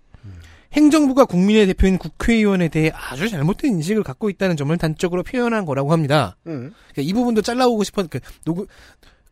[0.77, 6.37] 행정부가 국민의 대표인 국회의원에 대해 아주 잘못된 인식을 갖고 있다는 점을 단적으로 표현한 거라고 합니다.
[6.47, 6.73] 음.
[6.93, 8.67] 그러니까 이 부분도 잘라오고 싶었 그 녹음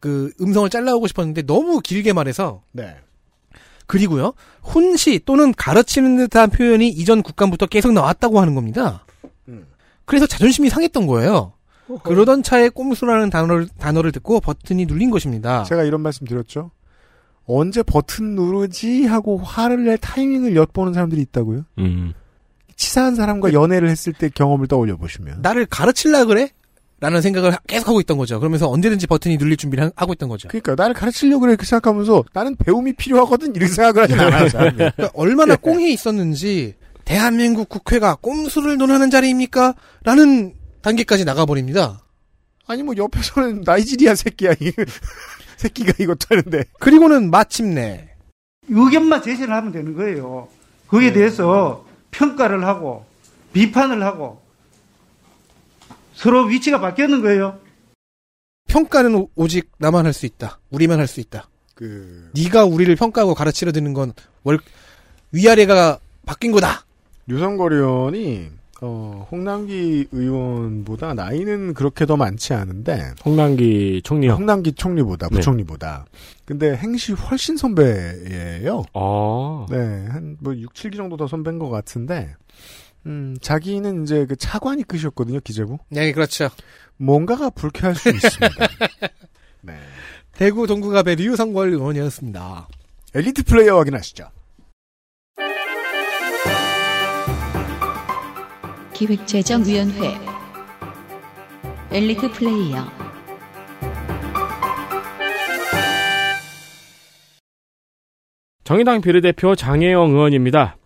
[0.01, 2.97] 그 음성을 잘라오고 싶었는데 너무 길게 말해서 네
[3.87, 4.33] 그리고요
[4.63, 9.05] 훈시 또는 가르치는 듯한 표현이 이전 국감부터 계속 나왔다고 하는 겁니다.
[9.49, 9.67] 음.
[10.07, 11.53] 그래서 자존심이 상했던 거예요.
[12.03, 15.65] 그러던 차에 꼼수라는 단어를 단어를 듣고 버튼이 눌린 것입니다.
[15.65, 16.71] 제가 이런 말씀 드렸죠.
[17.47, 21.65] 언제 버튼 누르지 하고 화를 낼 타이밍을 엿보는 사람들이 있다고요.
[21.79, 22.13] 음.
[22.77, 26.51] 치사한 사람과 연애를 했을 때 경험을 떠올려 보시면 나를 가르칠라 그래?
[27.01, 28.39] 라는 생각을 하- 계속 하고 있던 거죠.
[28.41, 30.49] 그러면서 언제든지 버튼이 눌릴 준비를 하- 하고 있던 거죠.
[30.49, 34.49] 그러니까 나를 가르치려고 그래 이렇게 생각하면서 나는 배움이 필요하거든 이렇게 생각을 하진 않아요.
[34.49, 36.75] 그러니까 얼마나 꽁이 있었는지
[37.05, 39.75] 대한민국 국회가 꼼수를 논하는 자리입니까?
[40.05, 42.01] 라는 단계까지 나가버립니다.
[42.67, 44.73] 아니 뭐 옆에서는 나이지리아 새끼야 이
[45.59, 48.11] 새끼가 이것도 하는데 그리고는 마침내
[48.69, 50.49] 의견만 제시를 하면 되는 거예요.
[50.89, 53.05] 거기에 대해서 평가를 하고
[53.53, 54.43] 비판을 하고
[56.15, 57.59] 서로 위치가 바뀌는 거예요.
[58.69, 60.59] 평가는 오- 오직 나만 할 수 있다.
[60.71, 61.49] 우리만 할 수 있다.
[61.75, 64.13] 그 네가 우리를 평가하고 가르치려 드는 건
[64.45, 64.59] 월,
[65.33, 66.85] 위아래가 바뀐 거다.
[67.29, 68.51] 유성걸 의원이
[68.87, 74.33] 어, 홍남기 의원보다 나이는 그렇게 더 많지 않은데 홍남기 총리요.
[74.35, 75.37] 홍남기 총리보다 네.
[75.37, 76.05] 부총리보다
[76.45, 78.85] 근데 행시 훨씬 선배예요.
[78.93, 79.67] 아.
[79.71, 79.77] 네,
[80.09, 82.35] 한 뭐 6, 7기 정도 더 선배인 것 같은데
[83.07, 85.79] 음, 자기는 이제 그 차관이 끝이었거든요, 기재부.
[85.91, 86.49] 네, 그렇죠.
[86.97, 88.49] 뭔가가 불쾌할 수 있습니다.
[89.63, 89.75] 네.
[90.33, 92.69] 대구 동구갑의 류성걸 의원이었습니다.
[93.15, 94.29] 엘리트 플레이어 확인하시죠.
[98.95, 100.19] 기획재정위원회
[101.91, 102.85] 엘리트 플레이어
[108.63, 110.77] 정의당 비례대표 장혜영 의원입니다.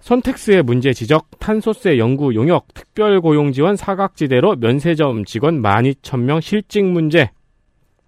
[0.00, 7.30] 선택스의 문제 지적, 탄소세 연구 용역, 특별고용 지원 사각지대로 면세점 직원 12,000명 실직 문제.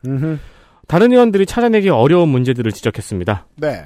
[0.07, 0.39] 음흠.
[0.87, 3.47] 다른 의원들이 찾아내기 어려운 문제들을 지적했습니다.
[3.57, 3.85] 네.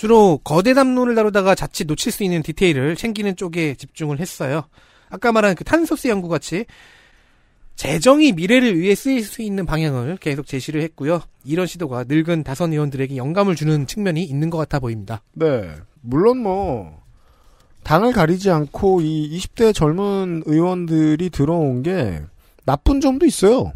[0.00, 4.62] 주로 거대 담론을 다루다가 자칫 놓칠 수 있는 디테일을 챙기는 쪽에 집중을 했어요.
[5.10, 6.64] 아까 말한 그 탄소세 연구 같이
[7.76, 11.20] 재정이 미래를 위해 쓰일 수 있는 방향을 계속 제시를 했고요.
[11.44, 15.20] 이런 시도가 늙은 다선 의원들에게 영감을 주는 측면이 있는 것 같아 보입니다.
[15.34, 15.70] 네.
[16.00, 17.02] 물론 뭐,
[17.82, 22.22] 당을 가리지 않고 이 20대 젊은 의원들이 들어온 게
[22.64, 23.74] 나쁜 점도 있어요.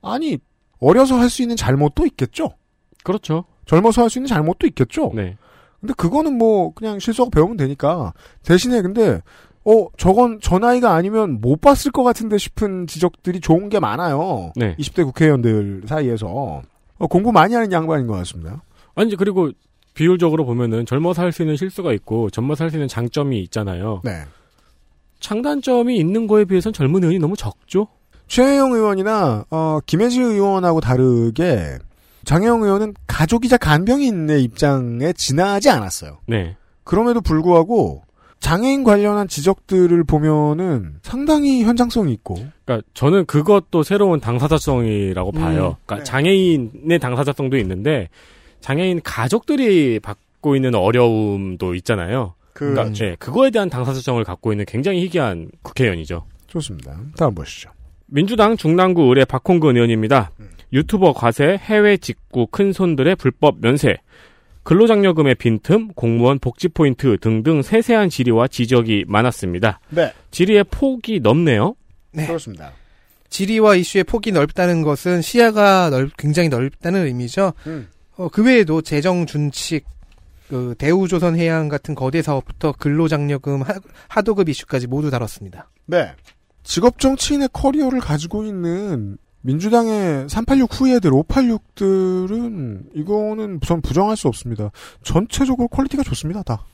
[0.00, 0.38] 아니,
[0.78, 2.52] 어려서 할 수 있는 잘못도 있겠죠?
[3.04, 3.44] 그렇죠.
[3.66, 5.12] 젊어서 할 수 있는 잘못도 있겠죠?
[5.14, 5.36] 네.
[5.80, 8.12] 근데 그거는 뭐, 그냥 실수하고 배우면 되니까.
[8.42, 9.20] 대신에 근데,
[9.64, 14.52] 어, 저건 저 나이가 아니면 못 봤을 것 같은데 싶은 지적들이 좋은 게 많아요.
[14.56, 14.76] 네.
[14.76, 16.62] 20대 국회의원들 사이에서.
[16.98, 18.62] 어, 공부 많이 하는 양반인 것 같습니다.
[18.94, 19.50] 아니, 그리고
[19.94, 24.00] 비율적으로 보면은 젊어서 할 수 있는 실수가 있고 젊어서 할 수 있는 장점이 있잖아요.
[24.04, 24.22] 네.
[25.20, 27.88] 장단점이 있는 거에 비해서는 젊은 의원이 너무 적죠?
[28.28, 31.78] 최혜영 의원이나 어, 김혜지 의원하고 다르게
[32.26, 36.18] 장혜영 의원은 가족이자 간병인의 입장에 지나지 않았어요.
[36.26, 36.56] 네.
[36.82, 38.02] 그럼에도 불구하고
[38.40, 45.76] 장애인 관련한 지적들을 보면은 상당히 현장성이 있고 그러니까 저는 그것도 새로운 당사자성이라고 음, 봐요.
[45.86, 46.04] 그러니까 네.
[46.04, 48.08] 장애인의 당사자성도 있는데
[48.60, 52.34] 장애인 가족들이 받고 있는 어려움도 있잖아요.
[52.52, 56.24] 그 그러니까 네, 그거에 대한 당사자성을 갖고 있는 굉장히 희귀한 국회의원이죠.
[56.48, 56.98] 좋습니다.
[57.16, 57.70] 다음 보시죠.
[58.06, 60.32] 민주당 중랑구 의뢰 박홍근 의원입니다.
[60.40, 60.55] 음.
[60.72, 63.96] 유튜버 과세, 해외 직구 큰 손들의 불법 면세,
[64.64, 69.78] 근로장려금의 빈틈, 공무원 복지 포인트 등등 세세한 질의와 지적이 많았습니다.
[69.90, 70.12] 네.
[70.32, 71.76] 질의의 폭이 넓네요.
[72.12, 72.26] 네.
[72.26, 72.72] 그렇습니다.
[73.28, 77.52] 질의와 이슈의 폭이 넓다는 것은 시야가 넓, 굉장히 넓다는 의미죠.
[77.66, 77.88] 음.
[78.16, 79.84] 어, 그 외에도 재정 준칙,
[80.48, 83.74] 그 대우조선 해양 같은 거대 사업부터 근로장려금 하,
[84.08, 85.70] 하도급 이슈까지 모두 다뤘습니다.
[85.86, 86.12] 네.
[86.64, 94.72] 직업 정치인의 커리어를 가지고 있는 민주당의 386 후예들, 586들은 이거는 전 부정할 수 없습니다.
[95.04, 96.64] 전체적으로 quality가 좋습니다, 다.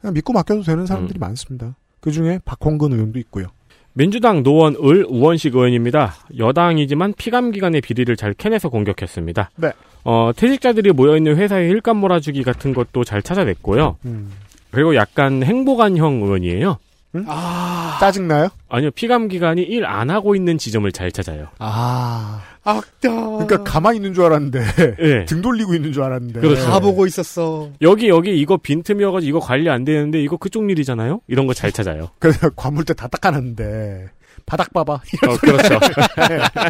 [0.00, 1.74] 그냥 믿고 맡겨도 되는 사람들이 많습니다.
[1.98, 3.48] 그 중에 박홍근 의원도 있고요.
[3.92, 6.14] 민주당 노원 을 우원식 의원입니다.
[6.38, 9.50] 여당이지만 피감 기관의 비리를 잘 캐내서 공격했습니다.
[9.56, 9.72] 네.
[10.04, 13.96] 어, 퇴직자들이 모여있는 회사의 일감 몰아주기 같은 것도 잘 찾아냈고요.
[14.04, 14.30] 음.
[14.70, 16.78] 그리고 약간 행복한형 의원이에요.
[17.26, 18.48] 아, 짜증나요?
[18.68, 21.48] 아니요, 피감 기관이 일 안 하고 있는 지점을 잘 찾아요.
[21.58, 22.42] 아.
[22.64, 23.08] 악다.
[23.08, 24.60] 그러니까 가만히 있는 줄 알았는데
[25.00, 25.24] 예.
[25.26, 26.40] 등 돌리고 있는 줄 알았는데.
[26.40, 26.64] 그렇죠.
[26.66, 27.70] 다 보고 있었어.
[27.80, 31.20] 여기 여기 이거 빈틈이어가지고 이거 관리 안 되는데 이거 그쪽 일이잖아요.
[31.28, 32.08] 이런 거 잘 찾아요.
[32.18, 34.08] 그래서 관물대 다 닦아놨는데
[34.46, 34.94] 바닥 봐봐.
[34.94, 35.78] 어, 그렇죠.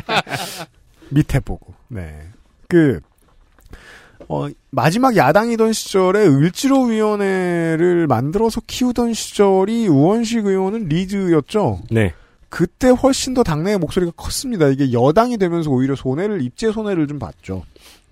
[1.11, 1.75] 밑에 보고.
[1.89, 2.21] 네.
[2.69, 3.01] 그,
[4.29, 11.83] 어, 마지막 야당이던 시절에 을지로위원회를 만들어서 키우던 시절이 우원식 의원은 리드였죠.
[11.91, 12.13] 네.
[12.49, 14.69] 그때 훨씬 더 당내의 목소리가 컸습니다.
[14.69, 17.65] 이게 여당이 되면서 오히려 손해를, 입제 손해를 좀 봤죠.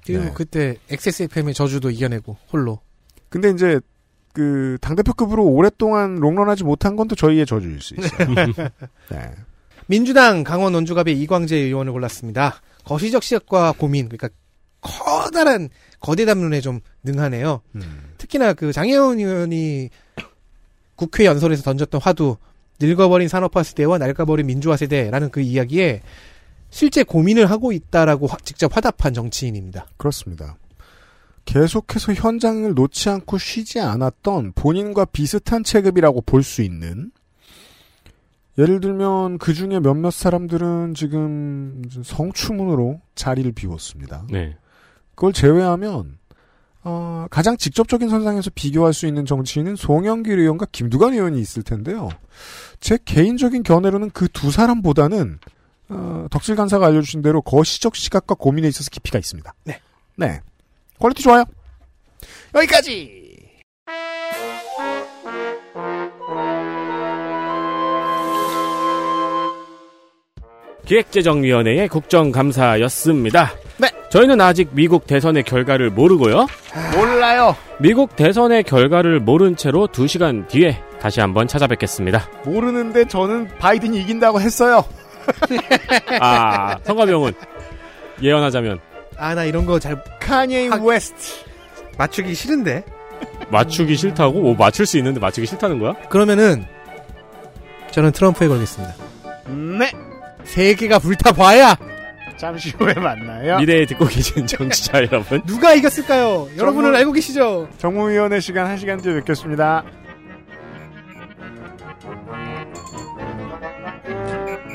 [0.04, 0.32] 그리고 네.
[0.34, 2.78] 그때 XSFM의 저주도 이겨내고 홀로.
[3.28, 3.80] 근데 이제,
[4.32, 8.28] 그, 당대표급으로 오랫동안 롱런하지 못한 건 또 저희의 저주일 수 있어요.
[9.10, 9.30] 네.
[9.86, 12.60] 민주당 강원 원주갑의 이광재 의원을 골랐습니다.
[12.84, 14.28] 거시적 시각과 고민, 그러니까
[14.84, 15.68] 커다란
[15.98, 17.60] 거대 담론에 좀 능하네요.
[17.76, 17.82] 음.
[18.18, 19.90] 특히나 그 장혜원 의원이
[20.96, 22.36] 국회 연설에서 던졌던 화두
[22.80, 26.02] 늙어버린 산업화 세대와 낡아버린 민주화 세대라는 그 이야기에
[26.70, 29.86] 실제 고민을 하고 있다라고 화- 직접 화답한 정치인입니다.
[29.96, 30.56] 그렇습니다.
[31.44, 37.10] 계속해서 현장을 놓지 않고 쉬지 않았던 본인과 비슷한 체급이라고 볼 수 있는
[38.58, 44.26] 예를 들면 그 중에 몇몇 사람들은 지금 성추문으로 자리를 비웠습니다.
[44.30, 44.56] 네.
[45.14, 46.18] 그걸 제외하면
[46.82, 52.10] 어, 가장 직접적인 선상에서 비교할 수 있는 정치인은 송영길 의원과 김두관 의원이 있을 텐데요.
[52.80, 55.38] 제 개인적인 견해로는 그 두 사람보다는
[55.88, 59.54] 어, 덕질 간사가 알려주신 대로 거시적 시각과 고민에 있어서 깊이가 있습니다.
[59.64, 59.80] 네.
[60.16, 60.40] 네.
[60.98, 61.44] 퀄리티 좋아요.
[62.54, 63.23] 여기까지.
[70.84, 73.52] 기획재정위원회의 국정감사였습니다.
[73.78, 73.88] 네.
[74.10, 76.46] 저희는 아직 미국 대선의 결과를 모르고요.
[76.96, 77.56] 몰라요.
[77.80, 82.28] 미국 대선의 결과를 모른 채로 2시간 뒤에 다시 한번 찾아뵙겠습니다.
[82.44, 84.84] 모르는데 저는 바이든이 이긴다고 했어요.
[86.20, 87.32] 아, 성가병은
[88.22, 88.78] 예언하자면
[89.16, 91.44] 아, 나 이런 거 잘 카니에 하- 웨스트.
[91.98, 92.84] 맞추기 싫은데.
[93.50, 94.38] 맞추기 싫다고?
[94.40, 95.94] 오, 맞출 수 있는데 맞추기 싫다는 거야?
[96.08, 96.64] 그러면은
[97.90, 98.94] 저는 트럼프에 걸겠습니다.
[99.78, 99.90] 네.
[100.44, 101.76] 세계가 불타봐야
[102.36, 103.58] 잠시 후에 만나요.
[103.58, 105.40] 미래에 듣고 계신 정치자 여러분.
[105.46, 106.48] 누가 이겼을까요?
[106.56, 107.68] 여러분은 정말- 알고 계시죠?
[107.78, 109.84] 정무위원회 시간 1시간 뒤에 뵙겠습니다.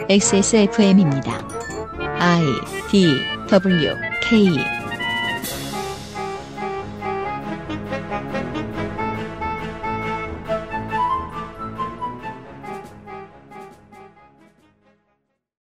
[0.09, 1.47] XSFM입니다.
[2.19, 2.41] I
[2.89, 3.15] D
[3.49, 4.78] W K